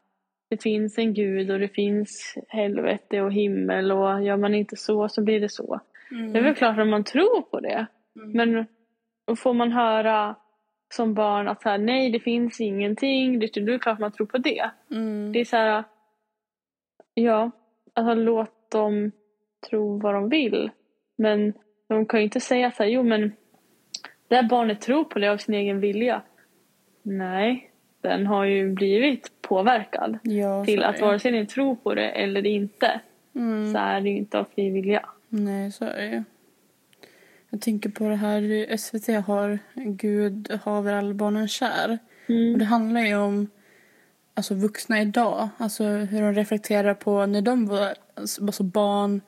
[0.50, 5.10] det finns en gud och det finns helvete och himmel och gör man inte så
[5.10, 5.80] så blir det så.
[6.12, 6.34] Mm.
[6.34, 7.86] Det är väl klart att man tror på det.
[8.16, 8.32] Mm.
[8.32, 8.68] Men
[9.36, 10.36] får man höra
[10.94, 14.28] som barn att så här, nej det finns ingenting, det det är klart man tror
[14.28, 14.72] på det.
[14.92, 15.32] Mm.
[15.32, 15.84] Det är så här,
[17.14, 17.52] ja,
[17.94, 19.12] alltså låt dem
[19.70, 20.72] tro vad de vill.
[21.18, 21.54] Men
[21.96, 23.32] de kan ju inte säga så här, jo men
[24.28, 26.22] det här barnet tror på det av sin egen vilja.
[27.04, 27.72] Nej,
[28.02, 32.46] den har ju blivit påverkad Ja, till att vare sig ni tror på det eller
[32.46, 33.02] inte
[33.36, 33.74] Mm.
[33.74, 35.06] så är det ju inte av fri vilja.
[35.30, 36.24] Nej, så är det ju.
[37.50, 41.98] Jag tänker på det här SVT har Gud haver alla barnen kär.
[42.24, 42.60] Och Mm.
[42.60, 43.48] det handlar ju om
[44.34, 45.50] alltså, vuxna idag.
[45.58, 49.22] Alltså hur de reflekterar på när de var alltså barn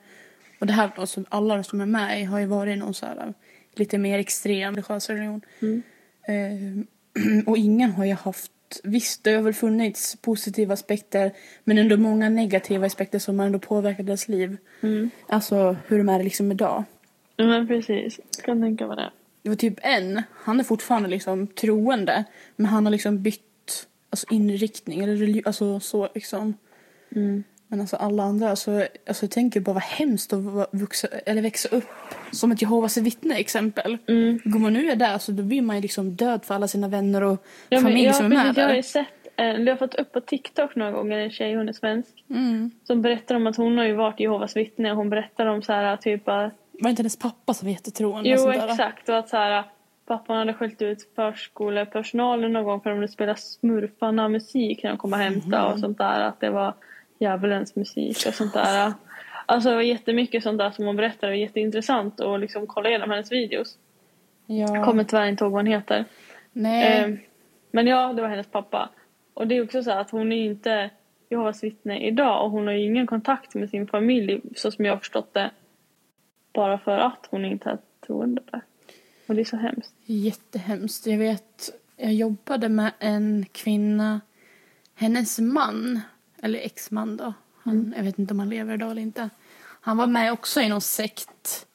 [0.62, 3.34] och det här, alltså alla som är med i har ju varit någon så här
[3.74, 5.40] lite mer extrem religiös religion.
[5.60, 5.82] Mm.
[6.28, 8.52] Eh, och ingen har ju haft,
[8.84, 11.32] visst det har väl funnits positiva aspekter
[11.64, 14.56] men ändå många negativa aspekter som har ändå påverkat deras liv.
[14.80, 15.10] Mm.
[15.28, 16.84] Alltså hur de är liksom idag.
[17.36, 18.20] Ja, men precis.
[18.36, 19.12] Jag kan tänka mig det.
[19.42, 22.24] Det var typ en, han är fortfarande liksom troende
[22.56, 26.54] men han har liksom bytt alltså inriktning eller alltså så liksom.
[27.16, 27.44] Mm.
[27.72, 31.68] Men alltså alla andra, alltså, alltså jag tänker bara vad hemskt att vuxa, eller växa
[31.76, 31.84] upp
[32.32, 33.98] som ett Jehovas vittne exempel.
[34.08, 34.40] Mm.
[34.44, 36.88] Går man nu är där så då blir man ju liksom död för alla sina
[36.88, 38.76] vänner och Ja, familj ja, som är med precis, jag har där.
[38.76, 39.06] ju sett,
[39.36, 42.70] eh, jag har fått upp på TikTok några gånger en tjej, hon är svensk, Mm.
[42.84, 45.72] som berättar om att hon har ju varit Jehovas vittne och hon berättar om så
[45.72, 48.32] här typ att Var inte hennes pappa som var jättetroende?
[48.34, 48.68] och Jo där?
[48.68, 49.64] exakt och att så här
[50.06, 54.98] pappan hade skällt ut förskolepersonalen någon gång för att de spelat smurfarna musik när de
[54.98, 55.72] kom och hämtade Mhm.
[55.72, 56.74] och sånt där att det var
[57.18, 58.92] djävulens musik och sånt där.
[59.46, 62.88] Alltså det var jättemycket sånt där som hon berättade, det var jätteintressant att liksom kolla
[62.88, 63.78] igenom hennes videos.
[64.46, 64.84] Ja.
[64.84, 66.04] Kommer tyvärr inte ihåg vad han heter.
[66.52, 67.00] Nej.
[67.00, 67.14] Eh,
[67.70, 68.88] men ja, det var hennes pappa.
[69.34, 70.90] Och det är också så att hon är inte
[71.28, 74.92] Jehovas vittne idag och hon har ju ingen kontakt med sin familj så som jag
[74.92, 75.50] har förstått det.
[76.52, 78.42] Bara för att hon inte är troende.
[78.50, 78.60] där.
[79.26, 79.94] Och det är så hemskt.
[80.04, 81.06] Jättehemskt.
[81.06, 84.20] Jag vet, jag jobbade med en kvinna,
[84.94, 86.00] hennes man,
[86.42, 87.94] eller exman då, han, Mm.
[87.96, 89.30] jag vet inte om han lever idag eller inte.
[89.80, 91.66] Han var med också i någon sekt.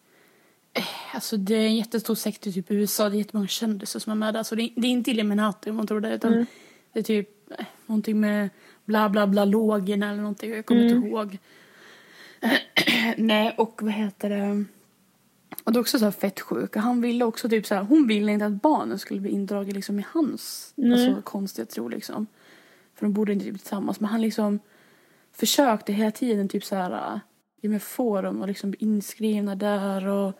[0.73, 0.83] Eh,
[1.15, 4.15] Alltså det är en jättestor sekt i typ USA, det är jättemånga kändisar som är
[4.15, 4.43] med där.
[4.43, 6.45] Så det är, det är inte Illuminati om man tror det, utan Mm.
[6.93, 8.49] det är typ eh, någonting med
[8.85, 10.95] bla bla bla logen eller någonting, jag kommer Mm.
[10.97, 11.37] inte ihåg.
[13.17, 14.65] Nej, och vad heter det?
[15.63, 16.79] Och det är också så här fett sjuka.
[16.79, 19.99] Han ville också typ så här, hon ville inte att barnen skulle bli indragna liksom
[19.99, 21.07] i hans Nej.
[21.07, 22.27] alltså, konstiga tro liksom.
[22.97, 23.99] För de borde inte bli tillsammans.
[23.99, 24.59] Men han liksom
[25.33, 27.19] försökte hela tiden typ så här, äh,
[27.61, 30.39] ja men få dem att liksom bli inskrivna där och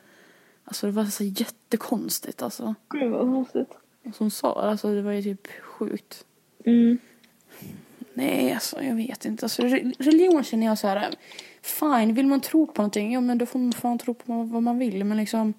[0.64, 2.76] alltså det var så jättekonstigt alltså.
[2.90, 3.70] Gud vad konstigt.
[4.06, 6.26] Och som hon sa, alltså det var ju typ sjukt.
[6.66, 6.98] Mm.
[8.14, 9.46] Nej, alltså jag vet inte.
[9.46, 11.16] Alltså, re- religion känner jag så här,
[11.62, 14.64] fine, vill man tro på någonting, ja men då får man fan tro på vad
[14.64, 15.04] man vill.
[15.04, 15.54] Men liksom,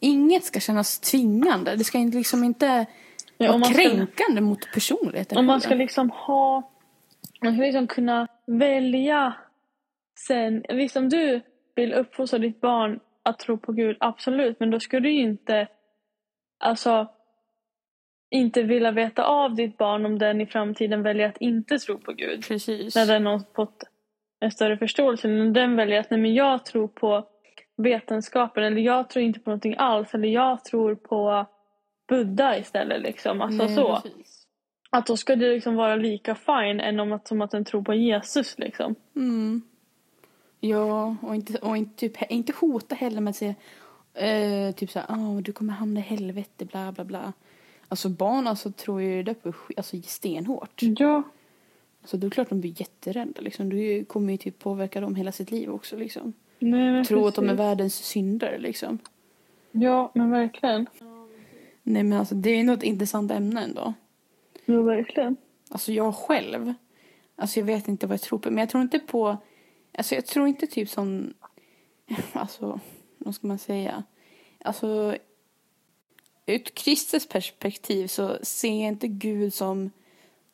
[0.00, 1.76] inget ska kännas tvingande.
[1.76, 2.86] Det ska inte liksom inte
[3.46, 5.38] Ja, om man ska- kränkande mot personligheten.
[5.38, 6.72] Om man ska liksom ha...
[7.42, 9.34] Man ska liksom kunna välja
[10.28, 10.64] sen.
[10.68, 11.40] Visst om du
[11.74, 14.60] vill uppfostra ditt barn att tro på Gud, absolut.
[14.60, 15.66] Men då ska du ju inte...
[16.64, 17.08] Alltså
[18.30, 22.12] inte vilja veta av ditt barn om den i framtiden väljer att inte tro på
[22.12, 22.46] Gud.
[22.48, 22.94] Precis.
[22.94, 23.84] När den har fått
[24.40, 25.28] en större förståelse.
[25.28, 27.26] När den väljer att nej, men jag tror på
[27.76, 31.46] vetenskapen eller jag tror inte på någonting alls eller jag tror på
[32.12, 33.02] Buddha istället.
[33.02, 33.40] Liksom.
[33.40, 34.00] Alltså Nej, så.
[34.02, 34.46] precis.
[34.90, 37.82] Att då ska det liksom vara lika fine än om att, som att den tror
[37.82, 38.94] på Jesus liksom.
[39.16, 39.62] Mm.
[40.60, 43.54] Ja, och inte, och inte, typ, inte hota heller med att säga
[44.14, 47.32] eh, typ så här, ah, du kommer hamna i helvete, bla bla bla.
[47.88, 50.80] Alltså barn alltså, tror ju det på alltså, stenhårt.
[50.80, 51.22] Ja.
[52.04, 53.40] Så då är det klart de blir jätterädda.
[53.40, 53.70] Liksom.
[53.70, 55.96] Det kommer ju typ påverka dem hela sitt liv också.
[55.96, 56.32] Liksom.
[56.58, 57.60] Nej, Tro att de är precis.
[57.60, 58.58] världens syndare.
[58.58, 58.98] Liksom.
[59.72, 60.86] Ja, men verkligen.
[61.82, 63.94] Nej men alltså det är nog ett intressant ämne ändå.
[64.64, 65.36] Ja, verkligen.
[65.70, 66.74] Alltså jag själv,
[67.36, 68.50] alltså jag vet inte vad jag tror på.
[68.50, 69.36] Men jag tror inte på,
[69.98, 71.34] alltså jag tror inte typ som,
[72.32, 72.80] alltså
[73.18, 74.04] vad ska man säga.
[74.64, 75.16] Alltså
[76.46, 79.90] ur ett kristet perspektiv så ser jag inte Gud som,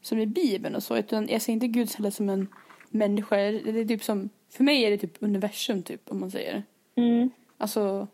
[0.02, 0.96] som i Bibeln och så.
[0.96, 2.48] Utan jag ser inte Gud heller som en
[2.90, 3.36] människa.
[3.36, 6.62] Det är typ som, för mig är det typ universum typ om man säger.
[6.94, 7.30] Mm.
[7.58, 8.08] Alltså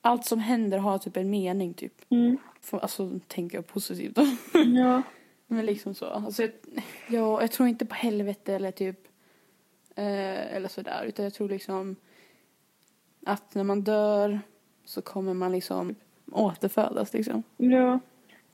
[0.00, 1.94] allt som händer har typ en mening typ.
[2.08, 2.38] Mm.
[2.60, 4.26] För, alltså tänker jag positivt då.
[4.64, 5.02] Ja.
[5.46, 6.06] Men liksom så.
[6.06, 6.50] Alltså, jag,
[7.08, 9.08] ja, jag tror inte på helvete eller typ
[9.94, 11.04] eh, eller sådär.
[11.04, 11.96] Utan jag tror liksom
[13.26, 14.40] att när man dör
[14.84, 15.94] så kommer man liksom
[16.32, 17.42] återfödas liksom.
[17.56, 18.00] ja.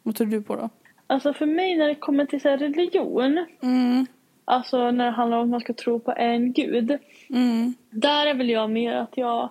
[0.03, 0.71] Vad tror du på då?
[1.07, 3.47] Alltså för mig när det kommer till så religion.
[3.61, 4.07] Mm.
[4.45, 6.99] Alltså när det handlar om att man ska tro på en gud.
[7.31, 7.75] Mm.
[7.91, 9.49] Där är väl jag mer att jag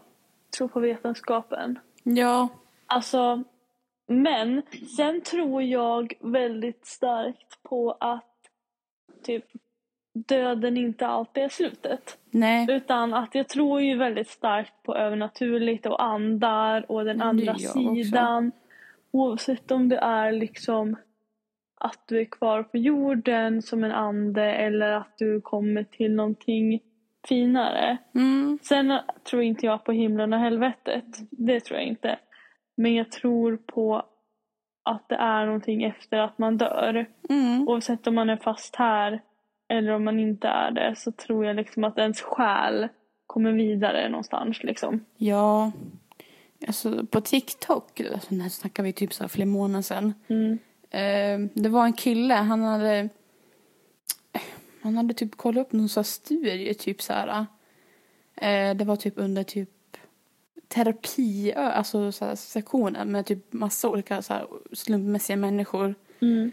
[0.57, 1.79] tror på vetenskapen.
[2.07, 2.49] Ja.
[2.87, 3.43] Alltså,
[4.07, 4.61] men
[4.97, 8.31] sen tror jag väldigt starkt på att
[9.23, 9.45] typ
[10.13, 12.17] döden inte alltid är slutet.
[12.31, 12.67] Nej.
[12.69, 17.53] Utan att jag tror ju väldigt starkt på övernaturligt och andar och den andra jag
[17.55, 17.95] också.
[17.95, 18.51] sidan.
[19.11, 20.95] Oavsett om det är liksom
[21.75, 26.81] att du är kvar på jorden som en ande eller att du kommer till någonting
[27.27, 27.97] finare.
[28.15, 28.59] Mm.
[28.61, 31.05] Sen tror inte jag på himlen och helvetet.
[31.29, 32.19] Det tror jag inte.
[32.77, 34.05] Men jag tror på
[34.83, 37.05] att det är någonting efter att man dör.
[37.29, 37.67] Mm.
[37.67, 39.21] Oavsett om man är fast här
[39.67, 42.87] eller om man inte är det så tror jag liksom att ens själ
[43.27, 45.05] kommer vidare någonstans liksom.
[45.17, 45.71] Ja,
[46.67, 50.13] alltså på TikTok, alltså, när snackar vi typ så här flera månader sedan.
[50.27, 50.57] Mm.
[50.89, 53.09] Eh, det var en kille, han hade
[54.85, 57.45] han hade typ kollat upp någon här studie, typ så här.
[58.35, 59.69] Eh, det var typ under typ
[60.67, 65.95] terapi, alltså så här, sektionen med typ massa olika så här, slumpmässiga människor.
[66.21, 66.51] Mm.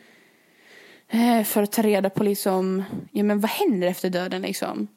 [1.08, 4.88] Eh, för att ta reda på liksom, ja men vad händer efter döden liksom?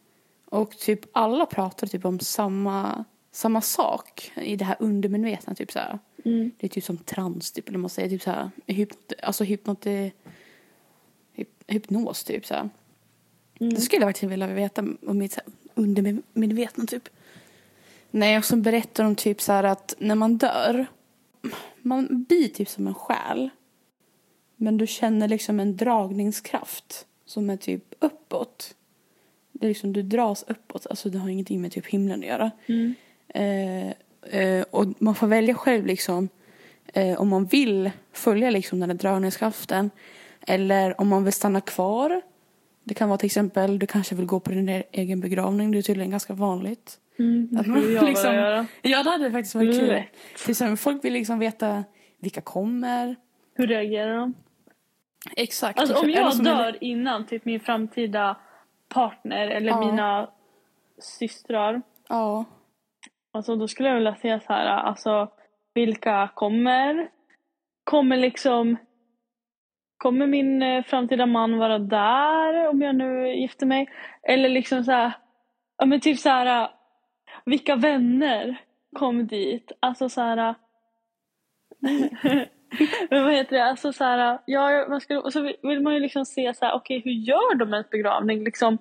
[0.45, 5.79] Och typ alla pratar typ om samma, samma sak i det här undermedvetna typ så
[5.79, 5.99] här.
[6.25, 6.51] Mm.
[6.57, 9.85] Det är typ som trans typ, eller man säger typ så här, hypnot, alltså hypnot,
[9.85, 12.69] hyp, hypnos typ så här.
[13.59, 13.73] Mm.
[13.73, 15.39] Det skulle jag verkligen vilja veta om mitt
[15.75, 17.09] undermedvetna typ.
[18.11, 20.85] Nej, och så berättar de typ så här att när man dör,
[21.81, 23.49] man blir typ som en själ.
[24.55, 28.75] Men du känner liksom en dragningskraft som är typ uppåt.
[29.51, 32.51] Det är liksom, du dras uppåt, alltså det har ingenting med typ himlen att göra.
[32.65, 32.95] Mm.
[33.27, 33.89] Eh,
[34.41, 36.29] eh, och man får välja själv liksom
[36.93, 39.89] eh, om man vill följa liksom den här dragningskraften
[40.47, 42.21] eller om man vill stanna kvar.
[42.87, 45.77] Det kan vara till exempel, du kanske vill gå på din e- egen begravning, det
[45.77, 46.99] är tydligen ganska vanligt.
[47.19, 47.49] Mm.
[47.59, 48.65] Att man jag liksom- göra.
[48.81, 49.87] Ja, det hade faktiskt varit kul.
[49.87, 50.05] Lätt.
[50.43, 51.83] Till exempel, folk vill liksom veta
[52.19, 53.15] vilka kommer.
[53.55, 54.33] Hur reagerar de?
[55.35, 55.79] Exakt.
[55.79, 58.37] Alltså om jag dör innan typ min framtida
[58.89, 59.85] partner eller Ja.
[59.91, 60.29] mina
[60.99, 61.81] systrar.
[62.09, 62.45] Ja.
[63.31, 65.31] Alltså då skulle jag vilja säga så här, alltså
[65.73, 67.09] vilka kommer?
[67.83, 68.77] Kommer liksom
[69.97, 73.89] Kommer min eh, framtida man vara där om jag nu gifter mig?
[74.23, 75.11] Eller liksom så här,
[75.77, 76.69] ja men typ så här,
[77.45, 78.61] vilka vänner
[78.95, 79.71] kom dit?
[79.79, 80.55] Alltså så här.
[83.09, 83.63] men vad heter det?
[83.63, 86.73] Alltså så här, ja, man skulle, och så vill- man ju liksom se så här,
[86.73, 88.43] okej hur gör de ens begravning?
[88.43, 88.77] Liksom,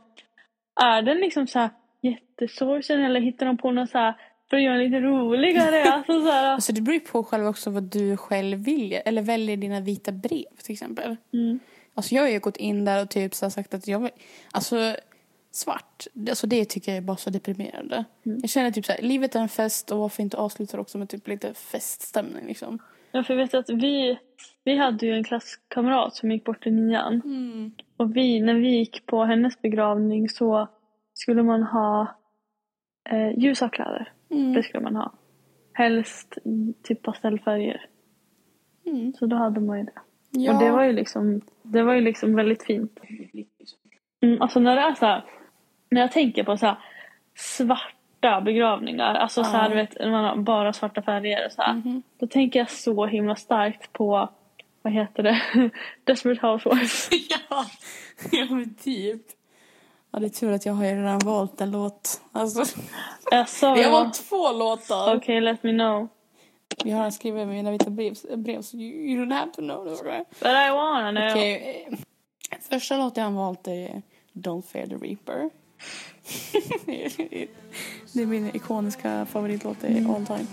[0.83, 1.71] är den liksom så här
[2.03, 4.15] jättesorgsen eller hittar de på någon så här
[4.55, 5.83] för att göra den lite roligare?
[5.93, 9.01] Alltså så här, Alltså det beror ju på själv också vad du själv vill.
[9.05, 11.17] Eller väljer dina vita brev till exempel.
[11.33, 11.59] mm,
[11.95, 14.11] Alltså jag har ju gått in där och typ så sagt att jag vill,
[14.53, 14.97] alltså
[15.51, 18.05] svart, alltså det tycker jag är bara så deprimerande.
[18.27, 18.39] Mm.
[18.41, 21.09] Jag känner typ så här, livet är en fest och varför inte avsluta också med
[21.09, 22.79] typ lite feststämning liksom.
[23.13, 24.19] ja, för jag vet att vi,
[24.65, 27.23] vi hade ju en klasskamrat som gick bort i nian.
[27.25, 27.73] Mm.
[27.97, 30.69] Och vi, när vi gick på hennes begravning så
[31.15, 32.17] skulle man ha
[33.11, 34.13] eh, ljusa kläder.
[34.35, 34.63] Det Mm.
[34.63, 35.13] skulle man ha.
[35.73, 36.39] Helst
[36.83, 37.87] typ pastellfärger.
[38.87, 39.13] Mm.
[39.13, 39.93] Så då hade man ju det.
[40.31, 40.53] Ja.
[40.55, 42.99] Och det var ju liksom, det var ju liksom väldigt fint.
[44.23, 45.25] Mm, alltså när det är så här,
[45.91, 46.77] när jag tänker på så här
[47.37, 51.75] svarta begravningar, alltså så här, vet, man har bara svarta färger och så här.
[51.75, 52.03] Mhm.
[52.19, 54.29] Då tänker jag så himla starkt på,
[54.83, 55.41] vad heter det,
[56.05, 57.09] Desperate Housewives.
[57.31, 57.65] ja.
[58.33, 59.23] ja men typ.
[60.15, 62.21] Ja det är tur att jag har ju redan valt en låt.
[62.33, 62.65] Alltså,
[63.31, 65.17] Jag sa jag har valt två låtar.
[65.17, 66.09] okej let me know.
[66.85, 69.89] Jag har skrivit med mina vita brev, brev så you, you don't have to know.
[69.89, 70.31] this, right?
[70.31, 71.31] But I wanna know.
[71.31, 71.99] Okej, eh,
[72.71, 75.51] första låten jag har valt är Don't Fear the Reaper.
[78.13, 80.47] det är min ikoniska favoritlåt i all time.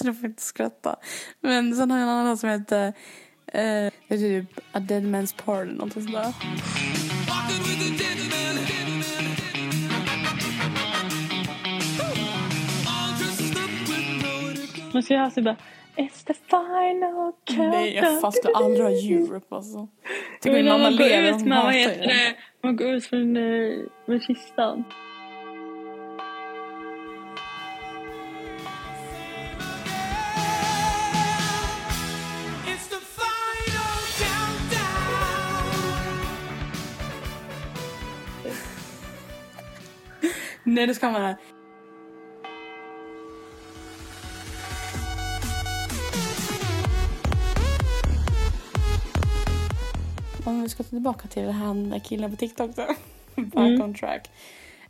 [0.00, 0.96] Alltså jag får inte skratta.
[1.40, 2.92] Men sen har jag en annan som heter...
[3.52, 6.32] Eh, typ A Dead Man's Pardon, någonting sådär.
[15.02, 15.56] Ska ju ha så bara
[15.96, 17.70] It's the final countdown.
[17.70, 19.88] Nej, jag fattar aldrig ha Europe alltså.
[20.40, 24.22] Typ Jag min mamma lever, ut hon hatar det, man går ut från eh, med
[24.22, 24.84] kistan.
[40.70, 41.34] Nej, det ska man.
[50.44, 52.86] Om vi ska tillbaka till här med killen på TikTok då.
[53.42, 53.82] Back Mm.
[53.82, 54.30] on track.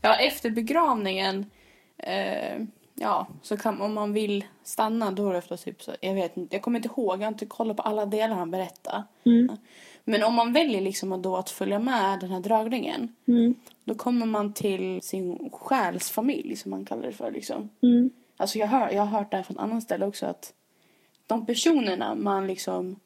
[0.00, 1.50] Ja, efter begravningen.
[1.98, 2.62] Eh,
[2.94, 5.92] ja, så kan om man vill stanna då är det ofta typ så.
[6.00, 7.14] Jag vet inte, jag kommer inte ihåg.
[7.20, 9.04] Jag har inte kollat på alla delar han berättade.
[9.24, 9.56] Mm.
[10.04, 13.08] Men om man väljer liksom att då att följa med den här dragningen.
[13.26, 13.54] Mm.
[13.84, 17.30] Då kommer man till sin själsfamilj som man kallar det för.
[17.30, 17.68] Liksom.
[17.82, 18.10] Mm.
[18.36, 20.54] Alltså jag, hör, jag har hört det här från ett annat ställe också att
[21.26, 22.96] de personerna man liksom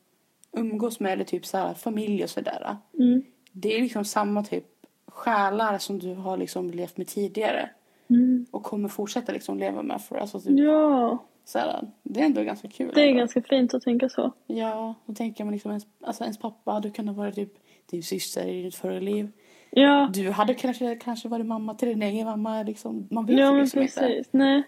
[0.52, 2.76] umgås med eller typ så här familj och sådär.
[2.98, 3.22] Mm.
[3.52, 4.64] Det är liksom samma typ
[5.07, 7.70] själar som du har liksom levt med tidigare.
[8.11, 8.46] Mm.
[8.50, 11.24] Och kommer fortsätta liksom leva med för alltså typ, Ja.
[11.44, 12.90] Så här, det är ändå ganska kul.
[12.94, 13.18] Det är ändå.
[13.18, 14.33] ganska fint att tänka så.
[14.46, 17.52] Ja, då tänker man liksom ens, alltså ens pappa hade kunnat vara typ
[17.90, 19.28] din syster i ditt förra liv.
[19.70, 22.62] Ja, Du hade kanske, kanske varit mamma till din egen mamma.
[22.62, 23.09] Liksom.
[23.11, 24.00] Man vet ja men liksom inte.
[24.00, 24.28] precis.
[24.30, 24.62] Nej.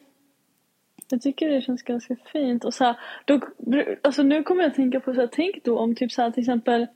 [1.10, 2.64] Jag tycker det känns ganska fint.
[2.64, 3.40] Och så här, då,
[4.02, 6.30] alltså nu kommer jag att tänka på så här, tänk då om typ så här,
[6.30, 6.86] till exempel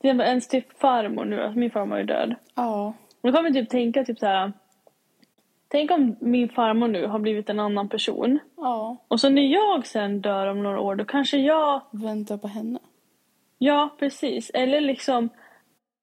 [0.00, 2.34] till exempel ens typ farmor nu, alltså min farmor är död.
[2.54, 2.94] Ja.
[3.20, 4.52] Och då kommer jag typ tänka typ så här.
[5.68, 8.38] Tänk om min farmor nu har blivit en annan person.
[8.56, 8.96] Ja.
[9.08, 12.78] Och så när jag sen dör om några år då kanske jag Vänta på henne.
[13.58, 14.50] Ja, precis.
[14.54, 15.28] Eller liksom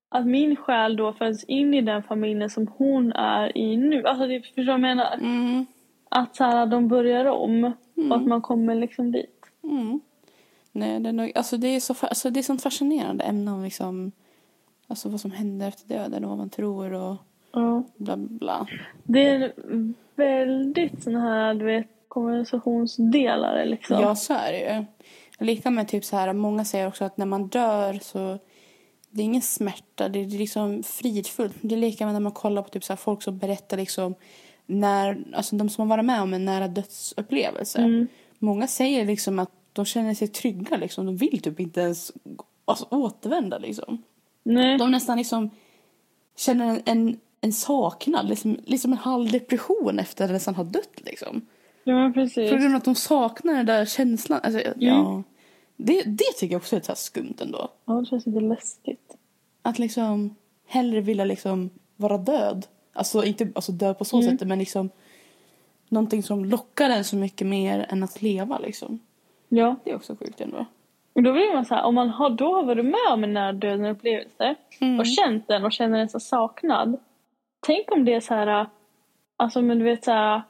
[0.10, 4.08] att min själ då föds in i den familjen som hon är i nu.
[4.08, 5.14] Alltså, det, förstår du vad jag menar?
[5.14, 5.66] Mm.
[6.10, 7.74] Att så här, de börjar om
[8.10, 9.46] och att man kommer liksom dit.
[9.64, 10.00] Mm.
[10.72, 13.64] Nej, det är, nog, alltså det är så alltså det är sånt fascinerande ämne om
[13.64, 14.12] liksom,
[14.88, 17.16] alltså vad som händer efter döden och vad man tror och
[17.54, 17.84] Ja.
[17.98, 18.68] bla bla.
[19.04, 19.54] Det är
[20.16, 24.02] väldigt såna här, du vet, konversationsdelare liksom.
[24.02, 24.86] Ja, så är det ju.
[25.46, 28.40] Lika med typ så här, många säger också att när man dör så
[29.10, 31.56] det är ingen smärta, det är liksom fridfullt.
[31.62, 34.16] Det är lika med när man kollar på typ så här, folk som berättar liksom
[34.66, 37.80] när, alltså de som har varit med om en nära dödsupplevelse.
[37.80, 38.08] Mm.
[38.40, 41.06] Många säger liksom att de känner sig trygga liksom.
[41.06, 42.12] De vill typ inte ens
[42.66, 44.04] alltså, återvända liksom.
[44.44, 44.78] Nej.
[44.78, 45.50] De nästan liksom
[46.38, 51.42] känner en, en, en saknad, liksom, liksom en halvdepression efter att nästan ha dött liksom.
[51.84, 52.52] Ja, precis.
[52.52, 54.40] På grund av att de saknar den där känslan.
[54.44, 55.24] Alltså, ja.
[55.78, 57.68] det, det tycker jag också är så skumt ändå.
[57.86, 59.18] Ja, det känns lite läskigt.
[59.62, 60.36] Att liksom
[60.68, 62.66] hellre vilja liksom vara död.
[62.94, 64.38] Alltså inte alltså död på så Mm.
[64.38, 64.90] sätt men liksom
[65.90, 69.00] någonting som lockar en så mycket mer än att leva liksom.
[69.50, 69.76] Ja.
[69.84, 70.66] Det är också sjukt ändå.
[71.14, 73.34] Och då blir man så här, om man har då har varit med om en
[73.34, 75.00] nära döden upplevelse Mm.
[75.00, 76.98] och känt den och känner en så saknad.
[77.66, 78.68] Tänk om det är så här,
[79.38, 80.42] alltså men du vet så här,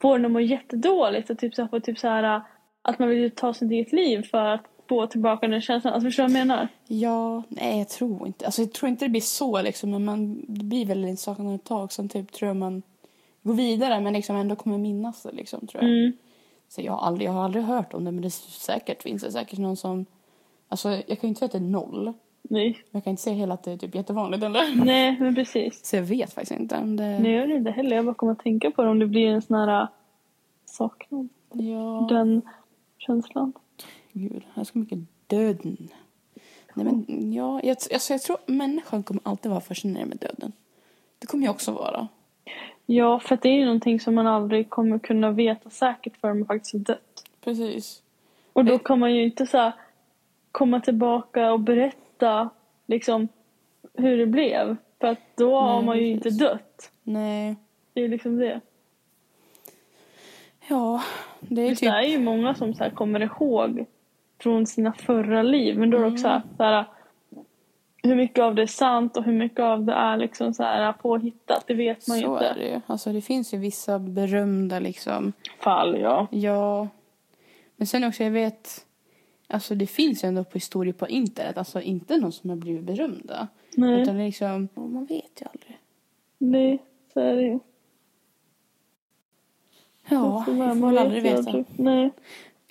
[0.00, 2.42] får en att må jättedåligt och typ så här, får typ så här
[2.82, 5.94] att man vill ta sitt eget liv för att få tillbaka den känslan.
[5.94, 6.68] Alltså förstår du vad jag menar?
[6.86, 8.46] Ja, nej jag tror inte.
[8.46, 9.90] Alltså jag tror inte det blir så liksom.
[9.90, 11.92] Men man, det blir väl en saknad ett tag.
[11.92, 12.82] Sen typ tror jag man
[13.42, 15.92] går vidare men liksom ändå kommer minnas det liksom tror jag.
[15.92, 16.12] Mm.
[16.68, 19.22] Så jag har, aldrig, jag har aldrig hört om det men det är säkert finns
[19.22, 20.06] det säkert någon som...
[20.68, 22.12] Alltså jag kan ju inte säga att det är noll.
[22.48, 22.82] Nej.
[22.90, 24.84] Jag kan inte säga heller att det är typ jättevanligt eller?
[24.84, 25.84] Nej, men precis.
[25.86, 27.18] Så jag vet faktiskt inte om det...
[27.18, 27.96] Nej, jag gör inte heller.
[27.96, 29.88] Jag bara kommer att tänka på det om det blir en sån här äh,
[30.64, 31.28] saknad.
[31.52, 32.42] Ja, Den
[32.98, 33.52] känslan.
[34.12, 34.42] gud.
[34.54, 35.88] Jag ska mycket döden.
[36.74, 40.52] Nej men ja, jag, alltså, jag tror människan kommer alltid vara fascinerad med döden.
[41.18, 42.08] Det kommer jag också vara.
[42.86, 46.46] Ja, för det är ju någonting som man aldrig kommer kunna veta säkert förrän man
[46.46, 47.24] faktiskt har dött.
[47.44, 48.02] Precis.
[48.52, 49.72] Och då Det- kan man ju inte så här,
[50.52, 51.96] komma tillbaka och berätta
[52.86, 53.28] liksom
[53.94, 54.76] hur det blev.
[55.00, 56.38] För att då har Nej, man ju inte precis.
[56.38, 56.90] dött.
[57.02, 57.56] Nej.
[57.92, 58.60] Det är liksom det.
[60.68, 61.02] Ja,
[61.40, 61.90] det är Visst, typ...
[61.90, 63.84] det är ju många som så kommer ihåg
[64.42, 65.78] från sina förra liv.
[65.78, 66.28] Men då är det också så
[66.64, 66.84] här,
[67.32, 67.44] så
[68.02, 70.92] hur mycket av det är sant och hur mycket av det är liksom så här
[70.92, 71.64] påhittat.
[71.66, 72.46] Det vet man ju Så inte.
[72.46, 72.80] är det ju.
[72.86, 75.32] Alltså det finns ju vissa berömda liksom.
[75.60, 76.26] Fall, ja.
[76.30, 76.88] Ja.
[77.76, 78.84] Men sen också, jag vet...
[79.50, 81.58] Alltså det finns ju ändå på historier på internet.
[81.58, 83.48] Alltså inte någon som har blivit berömda.
[83.76, 84.68] Nej, Utan liksom...
[84.74, 85.78] Man vet ju aldrig.
[86.38, 86.82] nej,
[87.12, 87.58] så är det ju.
[90.08, 91.64] Ja, vi får väl aldrig veta.
[91.76, 92.10] Nej.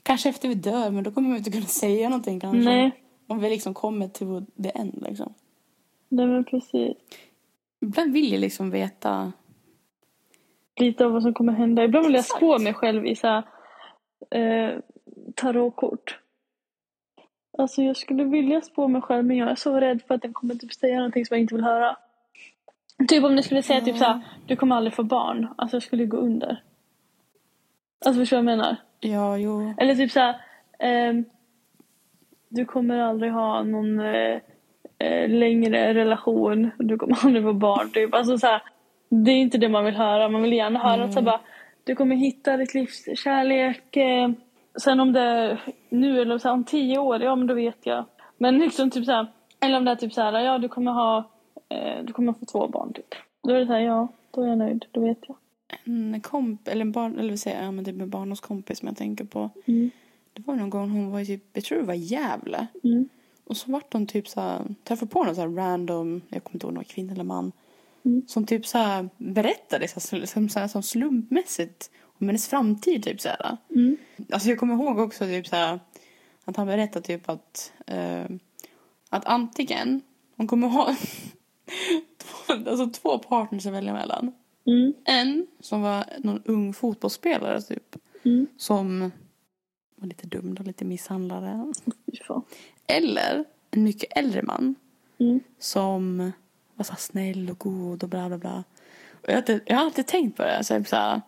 [0.04, 2.60] Kanske efter vi dör, men då kommer vi inte kunna säga någonting kanske.
[2.60, 3.04] Nej.
[3.28, 5.34] Om vi liksom kommer till det end liksom.
[6.10, 6.98] Nej, men precis.
[7.82, 9.34] Ibland vill jag liksom veta...
[10.80, 11.84] lite av vad som kommer hända.
[11.84, 13.44] Ibland vill jag spå mig själv i så här,
[14.30, 14.80] eh,
[15.36, 16.20] tarotkort.
[17.58, 20.34] Alltså jag skulle vilja spå mig själv men jag är så rädd för att den
[20.34, 21.96] kommer typ säga någonting som jag inte vill höra.
[23.08, 25.48] Typ om du skulle säga typ så här, du kommer aldrig få barn.
[25.56, 26.64] Alltså jag skulle gå under.
[28.06, 28.76] Alltså förstår du vad jag menar?
[29.00, 29.74] Ja, jo.
[29.78, 30.36] Eller typ så här,
[30.80, 31.26] ehm,
[32.50, 34.40] du kommer aldrig ha någon eh,
[34.98, 36.72] eh, längre relation.
[36.78, 37.92] Du kommer aldrig få barn.
[37.92, 38.14] Typ.
[38.14, 38.62] Alltså så här,
[39.10, 40.30] det är inte det man vill höra.
[40.30, 41.40] Man vill gärna höra att så här, bara,
[41.84, 43.98] du kommer hitta ditt livs kärlek.
[43.98, 44.30] Eh,
[44.82, 47.86] sen om det är nu eller så här, om tio år, ja men då vet
[47.86, 48.06] jag.
[48.38, 49.28] Men liksom typ så här,
[49.60, 51.32] eller om det är typ så här, ja du kommer ha,
[51.70, 53.16] eh, du kommer få två barn typ.
[53.44, 55.38] Då är det så här, ja då är jag nöjd, då vet jag.
[55.86, 58.98] En komp eller en barn, eller vad säger ja, men typ en barndomskompis som jag
[58.98, 59.50] tänker på.
[59.66, 59.90] Mm.
[60.34, 62.68] Det var någon gång hon var typ, jag tror det var Gävle.
[62.84, 63.10] Mm.
[63.46, 66.56] Och så vart hon typ så här, träffade på någon så här random, jag kommer
[66.56, 67.52] inte ihåg om det var kvinna eller man.
[68.06, 68.22] Mm.
[68.28, 73.04] Som typ så här berättade så här, som, så här, som slumpmässigt om hennes framtid
[73.04, 73.58] typ så här.
[73.70, 73.98] Mm.
[74.32, 75.80] Alltså jag kommer ihåg också typ så här
[76.46, 78.26] att han berättade typ att eh,
[79.10, 80.02] att antingen
[80.36, 80.86] hon kommer ha
[82.18, 84.34] två, alltså två partners att välja mellan.
[84.66, 84.94] Mm.
[85.06, 87.96] En som var någon ung fotbollsspelare typ.
[88.24, 88.48] Mm.
[88.58, 89.12] Som
[89.96, 91.74] var lite dum och lite misshandlare.
[92.88, 94.76] Eller en mycket äldre man
[95.20, 95.40] Mm.
[95.60, 96.32] som
[96.76, 98.64] var så här snäll och god och bla bla bla.
[99.12, 100.64] Och jag, har alltid, jag har alltid tänkt på det.
[100.64, 101.22] Så jag, så här,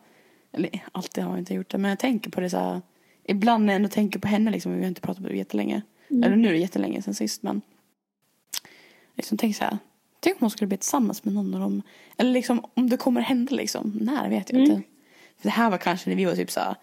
[0.51, 2.81] eller alltid har jag inte gjort det, men jag tänker på det så här.
[3.23, 5.81] Ibland när jag ändå tänker på henne, liksom, vi har inte pratat på det jättelänge.
[6.09, 7.61] Eller nu är det jättelänge sen sist, men.
[9.15, 9.77] Liksom tänk så här.
[10.19, 11.81] Tänk om hon skulle bli tillsammans med någon av dem.
[12.17, 13.97] Eller liksom om det kommer hända liksom.
[14.01, 14.81] När vet jag inte.
[15.37, 16.75] För det här var kanske när vi var typ så här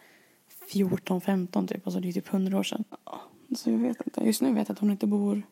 [0.72, 1.86] 14, 15 typ.
[1.86, 2.84] Alltså det är typ 100 år sedan.
[3.56, 4.20] Så jag vet inte.
[4.24, 5.42] Just nu vet jag att hon inte bor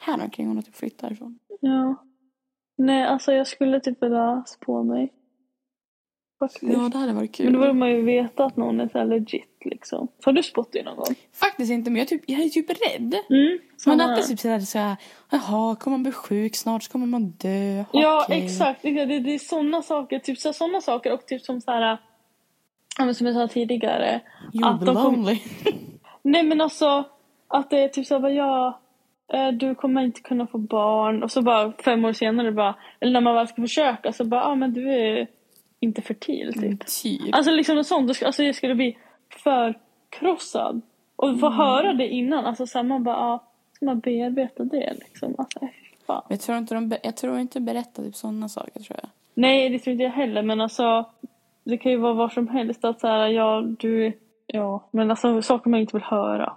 [0.00, 0.46] här omkring.
[0.46, 1.38] Hon har typ flyttat härifrån.
[1.60, 1.94] Ja.
[2.76, 5.12] Nej, alltså jag skulle typ vilja spå mig.
[6.40, 6.72] Faktiskt.
[6.72, 7.46] Ja, det hade varit kul.
[7.46, 10.08] Men då borde man ju veta att någon är så legit liksom.
[10.24, 11.14] Har du spott dig någon gång?
[11.32, 13.14] Faktiskt inte, men jag, typ, jag är typ rädd.
[13.30, 13.58] Mm.
[13.86, 14.96] Man är alltid typ sådär, såhär,
[15.30, 17.84] jaha, kommer man bli sjuk snart så kommer man dö.
[17.92, 18.44] Ja, Okej.
[18.44, 18.82] exakt.
[18.82, 20.18] Det, det, det är sådana saker.
[20.18, 21.98] Typ så, såna saker och typ som så här.
[22.98, 24.20] Ja, men som jag sa tidigare.
[24.52, 25.38] You'll att be lonely.
[26.22, 27.04] Nej men alltså
[27.48, 28.80] att det är typ såhär ja.
[29.32, 33.12] eh, Du kommer inte kunna få barn och så bara fem år senare bara eller
[33.12, 35.28] när man väl ska försöka så bara ja ah, men du är
[35.80, 36.86] inte fertil typ.
[36.86, 37.34] typ.
[37.34, 38.22] Alltså liksom något sånt.
[38.22, 38.96] Alltså jag skulle bli
[40.10, 40.80] förkrossad.
[41.16, 41.58] Och få Mm.
[41.58, 42.44] höra det innan.
[42.46, 43.44] Alltså så här, man bara ja.
[43.72, 45.34] Ska man bearbeta det liksom?
[45.38, 45.58] Alltså
[46.06, 46.22] fan.
[46.28, 49.10] Jag tror inte de jag tror inte berättar typ sådana saker tror jag.
[49.34, 51.04] Nej det tror inte jag heller men alltså.
[51.64, 54.12] Det kan ju vara var som helst att så här, ja du.
[54.46, 56.52] Ja men alltså saker man inte vill höra.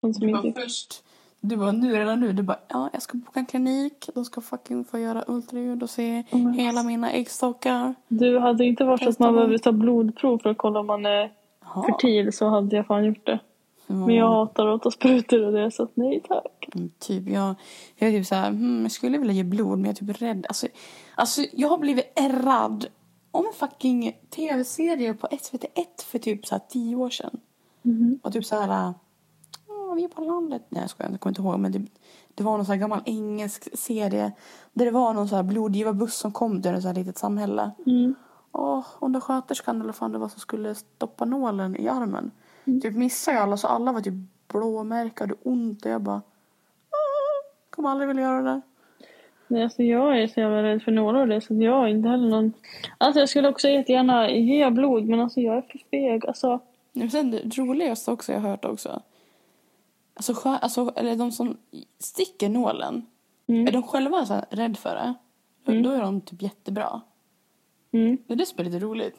[0.00, 0.40] Som Du inte...
[0.48, 1.04] var först.
[1.40, 2.32] Du var nu redan nu.
[2.32, 4.10] Du bara, ja jag ska boka en klinik.
[4.14, 7.94] De ska fucking få göra ultraljud och se men- hela mina äggstockar.
[8.08, 10.86] Du hade inte varit så att Testa man behöver ta blodprov för att kolla om
[10.86, 11.32] man är
[11.64, 11.86] Jaha.
[11.86, 13.38] fertil så hade jag fan gjort det.
[13.86, 13.94] Ja.
[13.94, 16.68] Men jag hatar att ta sprutor och det så att nej tack.
[16.74, 17.54] Mm, Typ, jag,
[17.96, 20.22] jag är typ så här, hmm, jag skulle vilja ge blod men jag är typ
[20.22, 20.46] rädd.
[20.48, 20.66] Alltså,
[21.14, 22.86] alltså jag har blivit ärrad
[23.30, 27.40] om en fucking tv-serie på SVT1 för typ så här tio år sedan.
[28.22, 28.90] Och typ så här, "Åh,
[29.98, 30.62] vi är på landet.
[30.68, 31.82] Nej jag skojar, jag kommer inte ihåg men det,
[32.34, 34.32] det var någon så gammal engelsk serie
[34.72, 37.70] där det var någon så här blodgivarbuss som kom till ett så här litet samhälle.
[37.86, 38.14] Mm.
[38.52, 42.30] Åh, undersköterskan eller vad fan det var som skulle stoppa nålen i armen.
[42.64, 44.14] Typ missade jag alla så alla var typ
[44.52, 46.16] blåmärkade och ont och jag bara
[46.90, 48.62] "Ah, kommer aldrig vilja göra det där.
[49.50, 52.28] Nej, alltså jag är så jävla rädd för några av det så jag inte heller
[52.28, 52.52] någon...
[52.98, 56.26] Alltså jag skulle också jättegärna ge blod men alltså jag är för feg.
[56.26, 56.60] Alltså
[56.92, 59.02] Men sen det roligaste också jag hört också.
[60.18, 61.56] Alltså, skär- alltså eller de som
[61.98, 63.06] sticker nålen.
[63.46, 65.14] Är de själva så här rädd för det?
[65.64, 67.00] Då- Då är de typ jättebra.
[67.92, 68.18] mm.
[68.26, 69.16] Det är det som är lite roligt.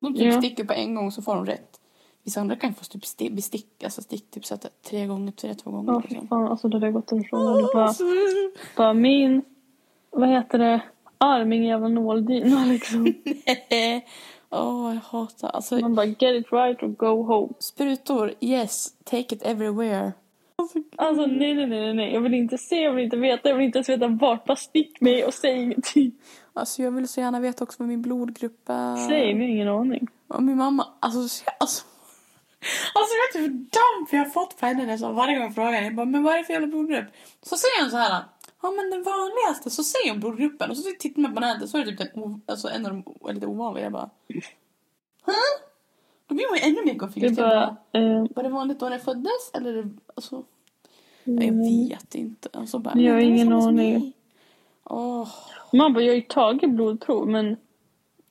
[0.00, 0.38] De typ Ja.
[0.38, 1.80] sticker på en gång så får de rätt.
[2.22, 5.54] Vissa andra kan få typ sti- bestick, alltså stick typ så att tre gånger, tre,
[5.54, 5.92] två gånger.
[5.92, 6.28] Ja fy liksom.
[6.28, 7.40] fan alltså det där gått ifrån.
[7.44, 7.94] Jag hade bara,
[8.76, 9.42] bara min...
[10.10, 10.80] Vad heter det?
[11.18, 13.06] Arm ingen jävla nåldyna liksom.
[14.50, 15.48] Åh, jag hatar.
[15.48, 17.52] Alltså, Man bara get it right och go home.
[17.58, 20.12] sprutor, yes, take it everywhere.
[20.96, 22.12] Alltså nej, nej, nej, nej.
[22.14, 24.44] Jag vill inte se, jag vill inte veta, jag vill inte ens veta vart.
[24.44, 26.12] Bara stick mig och säg ingenting.
[26.52, 28.96] Alltså, jag vill så gärna veta också vad min blodgrupp är.
[29.08, 30.06] Säg mig, ingen aning.
[30.28, 31.84] Och min mamma, alltså, så- alltså.
[32.94, 35.72] Alltså vet du hur damp jag har fått på henne så varje gång jag frågar
[35.72, 35.90] henne.
[35.96, 37.04] Bara, men vad är det för jävla blodgrupp?
[37.42, 38.22] Så säger hon så här.
[38.62, 39.70] Ja men den vanligaste.
[39.70, 40.70] Så säger hon blodgruppen.
[40.70, 43.32] Och så tittar man på nätet så är det typ den, alltså, en av de
[43.34, 43.84] lite ovanliga.
[43.84, 44.10] Jag bara.
[45.26, 45.32] Hä?
[46.26, 48.02] Då blir man ju ännu mer Det bara, bara...
[48.02, 49.50] Eh, var det vanligt då när jag föddes?
[49.54, 49.88] Eller är
[51.26, 51.44] alltså.
[51.44, 52.48] Jag vet inte.
[52.52, 54.12] Alltså, bara, Jag har ingen aning.
[54.84, 55.28] Åh,
[55.72, 57.56] man bara, jag har ju tagit blodprov men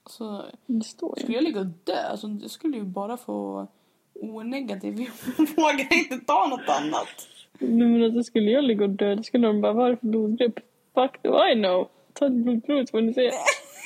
[0.06, 1.24] så det står ju.
[1.24, 3.68] skulle jag ligga och dö, alltså, det skulle ju bara få
[4.14, 5.00] O-negativ.
[5.38, 7.28] Jag vågar inte ta något annat.
[7.60, 9.98] Nej, men alltså, skulle jag ligga och dö, då skulle de bara, vad är det
[9.98, 10.60] för blodgrupp?
[10.94, 11.88] Fuck do I know?
[12.14, 13.32] Ta ett blodprov så får ni se.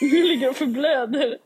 [0.01, 1.37] Jag ligger och förblöder.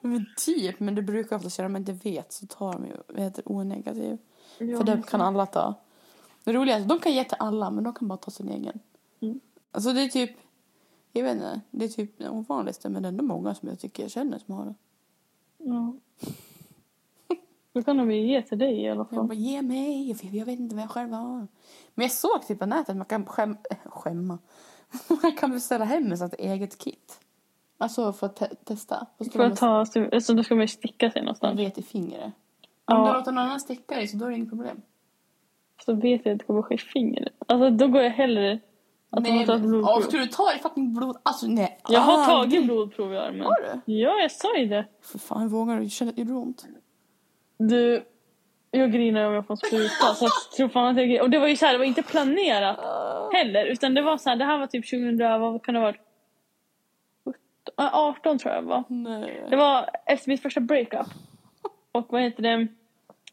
[0.00, 2.92] Men typ, men det brukar ofta säga om man inte vet så tar de ju
[3.08, 4.18] vad heter O-negativ.
[4.58, 5.74] Ja, För det kan alla ta.
[6.44, 8.48] Det roliga är att de kan ge till alla men de kan bara ta sin
[8.48, 8.78] egen.
[9.20, 9.40] Mm.
[9.72, 10.30] Alltså det är typ,
[11.12, 13.78] jag vet inte, det är typ det ovanligaste men det är ändå många som jag
[13.78, 14.74] tycker jag känner som har det.
[15.58, 15.94] Ja.
[17.72, 19.26] Då kan de ju ge till dig i alla Jag fall.
[19.26, 21.46] bara ge mig, jag vet, jag vet inte vad jag själv har.
[21.94, 24.38] Men jag såg typ på nätet att man kan skäm, skämma.
[25.22, 27.20] Man kan beställa hem ett eget kit.
[27.78, 29.06] Alltså för att te- testa.
[29.32, 29.68] För att ta,
[30.12, 31.58] alltså då ska man ju sticka sig Man någonstans.
[31.60, 32.24] vet i fingret.
[32.24, 32.32] Om
[32.86, 33.06] Ja.
[33.06, 34.82] du låter någon annan sticka dig så då är det inget problem.
[35.84, 37.32] Så vet jag att det kommer ske i fingret.
[37.46, 38.60] Alltså då går jag hellre
[39.10, 40.00] att man tar ett blodprov.
[40.00, 41.16] Ska du ta ditt fucking blod?
[41.22, 41.78] Alltså nej.
[41.88, 42.52] Jag har aldrig.
[42.52, 43.46] tagit blodprov i armen.
[43.46, 43.92] Har du?
[43.92, 44.86] Ja, jag sa ju det.
[45.02, 45.88] För fan, hur vågar du?
[45.88, 46.64] Känner gör ont.
[47.58, 48.04] Du,
[48.70, 50.14] jag grinar om jag får spruta.
[50.14, 51.22] Så jag tror fan att jag.
[51.22, 52.78] Och det var ju så här, det var inte planerat
[53.32, 53.66] heller.
[53.66, 56.00] Utan det var så här, det här var typ 2000, vad kan det ha varit?
[57.24, 57.38] 17,
[57.78, 58.84] äh, 18 tror jag var.
[58.88, 59.46] Nej.
[59.50, 61.06] Det var efter mitt första breakup.
[61.92, 62.68] och vad heter det,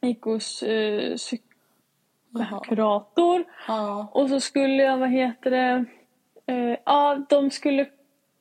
[0.02, 1.16] gick hos eh,
[2.32, 2.60] Jaha.
[2.60, 3.44] psykurator.
[3.68, 4.08] Ja.
[4.12, 5.86] Och så skulle jag, vad heter det,
[6.46, 7.86] eh, ja de skulle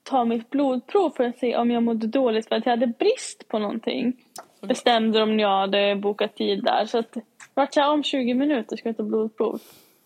[0.03, 3.49] ta mitt blodprov för att se om jag mådde dåligt för att jag hade brist
[3.49, 4.13] på någonting.
[4.61, 6.87] Bestämde de när jag hade bokat tid där.
[6.87, 7.17] Så att
[7.55, 9.61] vart jag om 20 minuter ska jag ta blodprov.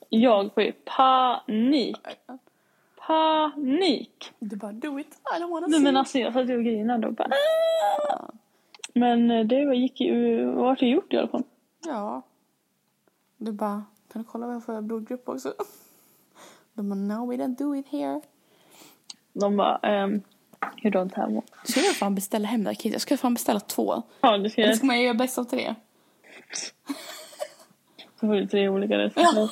[0.08, 1.96] Jag får ju panik.
[3.06, 4.30] Panik!
[4.38, 5.06] Du bara do it,
[5.36, 5.84] I don't wanna Nej see.
[5.84, 7.28] men alltså jag satt ju och grinade och bara
[8.08, 8.30] "Ah!"
[8.94, 11.42] Men eh, det var- gick ju, vart det gjort i alla fall.
[11.86, 12.22] Ja.
[13.44, 15.54] Du bara, kan du kolla vad jag får blodgrupp också?
[16.74, 18.20] De bara, no we don't do it here.
[19.32, 20.22] De bara, ehm,
[20.82, 21.42] you don't have one.
[21.64, 22.92] Ska jag fan beställa hem det här kitet?
[22.92, 24.02] Jag ska fan beställa två.
[24.20, 25.74] Ja, du ska Eller ska man göra bäst av tre?
[28.20, 29.50] så får du tre olika resultat.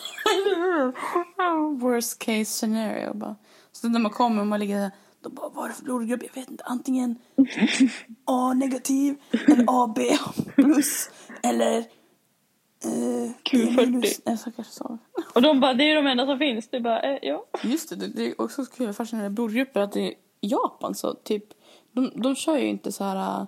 [1.80, 3.36] Worst case scenario bara.
[3.72, 4.90] Så när man kommer och man ligger där,
[5.22, 6.22] de bara, vad är det för blodgrupp?
[6.22, 7.16] Jag vet inte, antingen
[8.24, 9.16] A negativ
[9.46, 9.98] eller AB
[10.54, 11.10] plus
[11.42, 11.84] eller
[12.84, 13.76] eh, Q40.
[13.76, 14.20] B minus.
[14.24, 14.98] Nej, så kanske så.
[15.34, 16.68] Och de bara, det är de enda som finns.
[16.68, 17.46] Du bara, eh, ja.
[17.62, 21.44] Just det, det, det är också så kul fascinerande blodgrupper att i Japan så typ,
[21.92, 23.46] de, de kör ju inte så här, äh,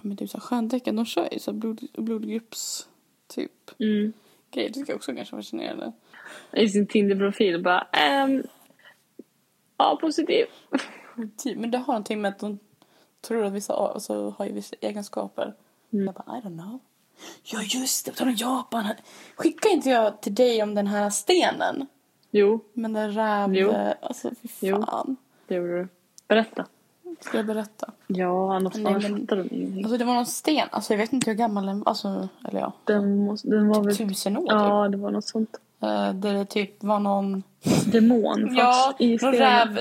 [0.00, 2.88] men typ så här stjärntecken, de kör ju så här blod, blodgrupps
[3.26, 4.12] typ Mm.
[4.50, 4.68] grejer.
[4.68, 5.92] Det tycker jag också är ganska fascinerande.
[6.52, 8.42] I sin Tinder-profil bara, ehm,
[9.76, 10.46] ja positiv.
[11.36, 12.58] Typ, men det har någonting med att de
[13.20, 15.54] tror att vissa alltså, har ju vissa egenskaper.
[15.90, 16.78] Jag bara, I don't know.
[17.42, 18.84] Ja just det, på tal om Japan.
[19.36, 21.86] Skickade inte jag till dig om den här stenen?
[22.30, 23.54] Jo, Men den räv...
[23.54, 23.74] Jo.
[24.02, 24.82] Alltså fy Jo.
[24.86, 25.16] fan.
[25.48, 25.88] det gjorde du.
[26.28, 26.66] Berätta.
[27.20, 27.90] Ska jag berätta?
[28.06, 29.84] Ja, annars, Nej, annars men- fattar de ingenting.
[29.84, 30.68] Alltså det var någon sten.
[30.70, 31.88] Alltså jag vet inte hur gammal den var.
[31.88, 32.72] Alltså, eller ja.
[32.84, 33.96] Den, måste, den var väl...
[33.96, 34.50] Tusen år typ.
[34.50, 35.56] Ja, det var något sånt.
[35.82, 37.42] Eh, Där det typ var någon...
[37.86, 39.78] Demon Ja, någon räv...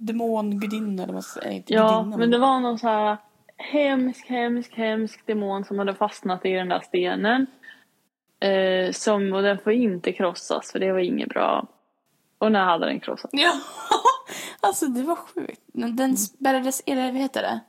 [0.00, 1.24] Demon, gudinna eller vad.
[1.52, 3.16] Inte Ja, gudinna, men det var någon så här
[3.58, 7.46] hemsk, hemsk, hemsk demon som hade fastnat i den där stenen.
[8.40, 11.66] Eh, som, och den får inte krossas för det var inget bra.
[12.38, 13.34] Och när hade den krossats?
[13.34, 13.52] Ja,
[14.60, 15.60] alltså det var sjukt.
[15.66, 17.60] Men Den spärrades, eller vad heter det?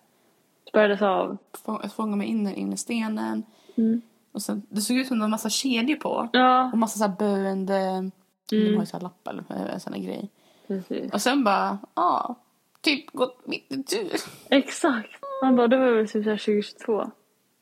[0.70, 1.38] Spärrades av.
[1.66, 3.44] Fång- Fångade mig in in i stenen.
[3.78, 4.02] Mm.
[4.32, 6.30] Och sen, det såg ut som det var en massa kedjor på.
[6.34, 8.10] Ja, Och massa så här böende...
[8.50, 8.74] De Mm.
[8.74, 10.30] har ju så här lappar eller eh, en sån här grej.
[10.68, 11.14] precis.
[11.14, 12.36] Och sen bara, ja.
[12.82, 14.12] Typ gått mitt i tur.
[14.50, 15.10] Exakt.
[15.44, 17.12] Man bara, det var väl typ så här 2022.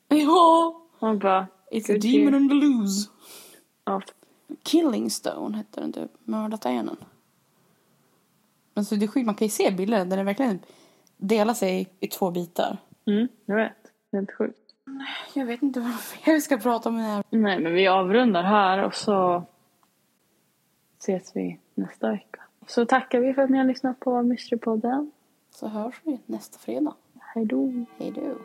[0.08, 0.80] Ja.
[0.98, 3.10] Man bara, It's a demon on the loose.
[3.84, 4.02] ja.
[4.62, 6.10] Killing Stone hette den typ.
[6.24, 6.96] Mördarstenen.
[8.74, 10.58] Alltså det är sjukt, man kan ju se bilder där den verkligen
[11.16, 12.78] delar sig i två bitar.
[13.06, 13.72] Mm, jag vet.
[14.12, 14.58] Helt sjukt.
[15.34, 15.92] Jag vet inte vad
[16.26, 17.24] vi ska prata om det här.
[17.30, 19.44] Nej, men vi avrundar här och så
[21.00, 22.37] ses vi nästa vecka.
[22.68, 25.10] Så tackar vi för att ni har lyssnat på Mysterypodden.
[25.50, 26.94] Så hörs vi nästa fredag.
[27.20, 27.84] Hej då.
[27.98, 28.38] Hej då.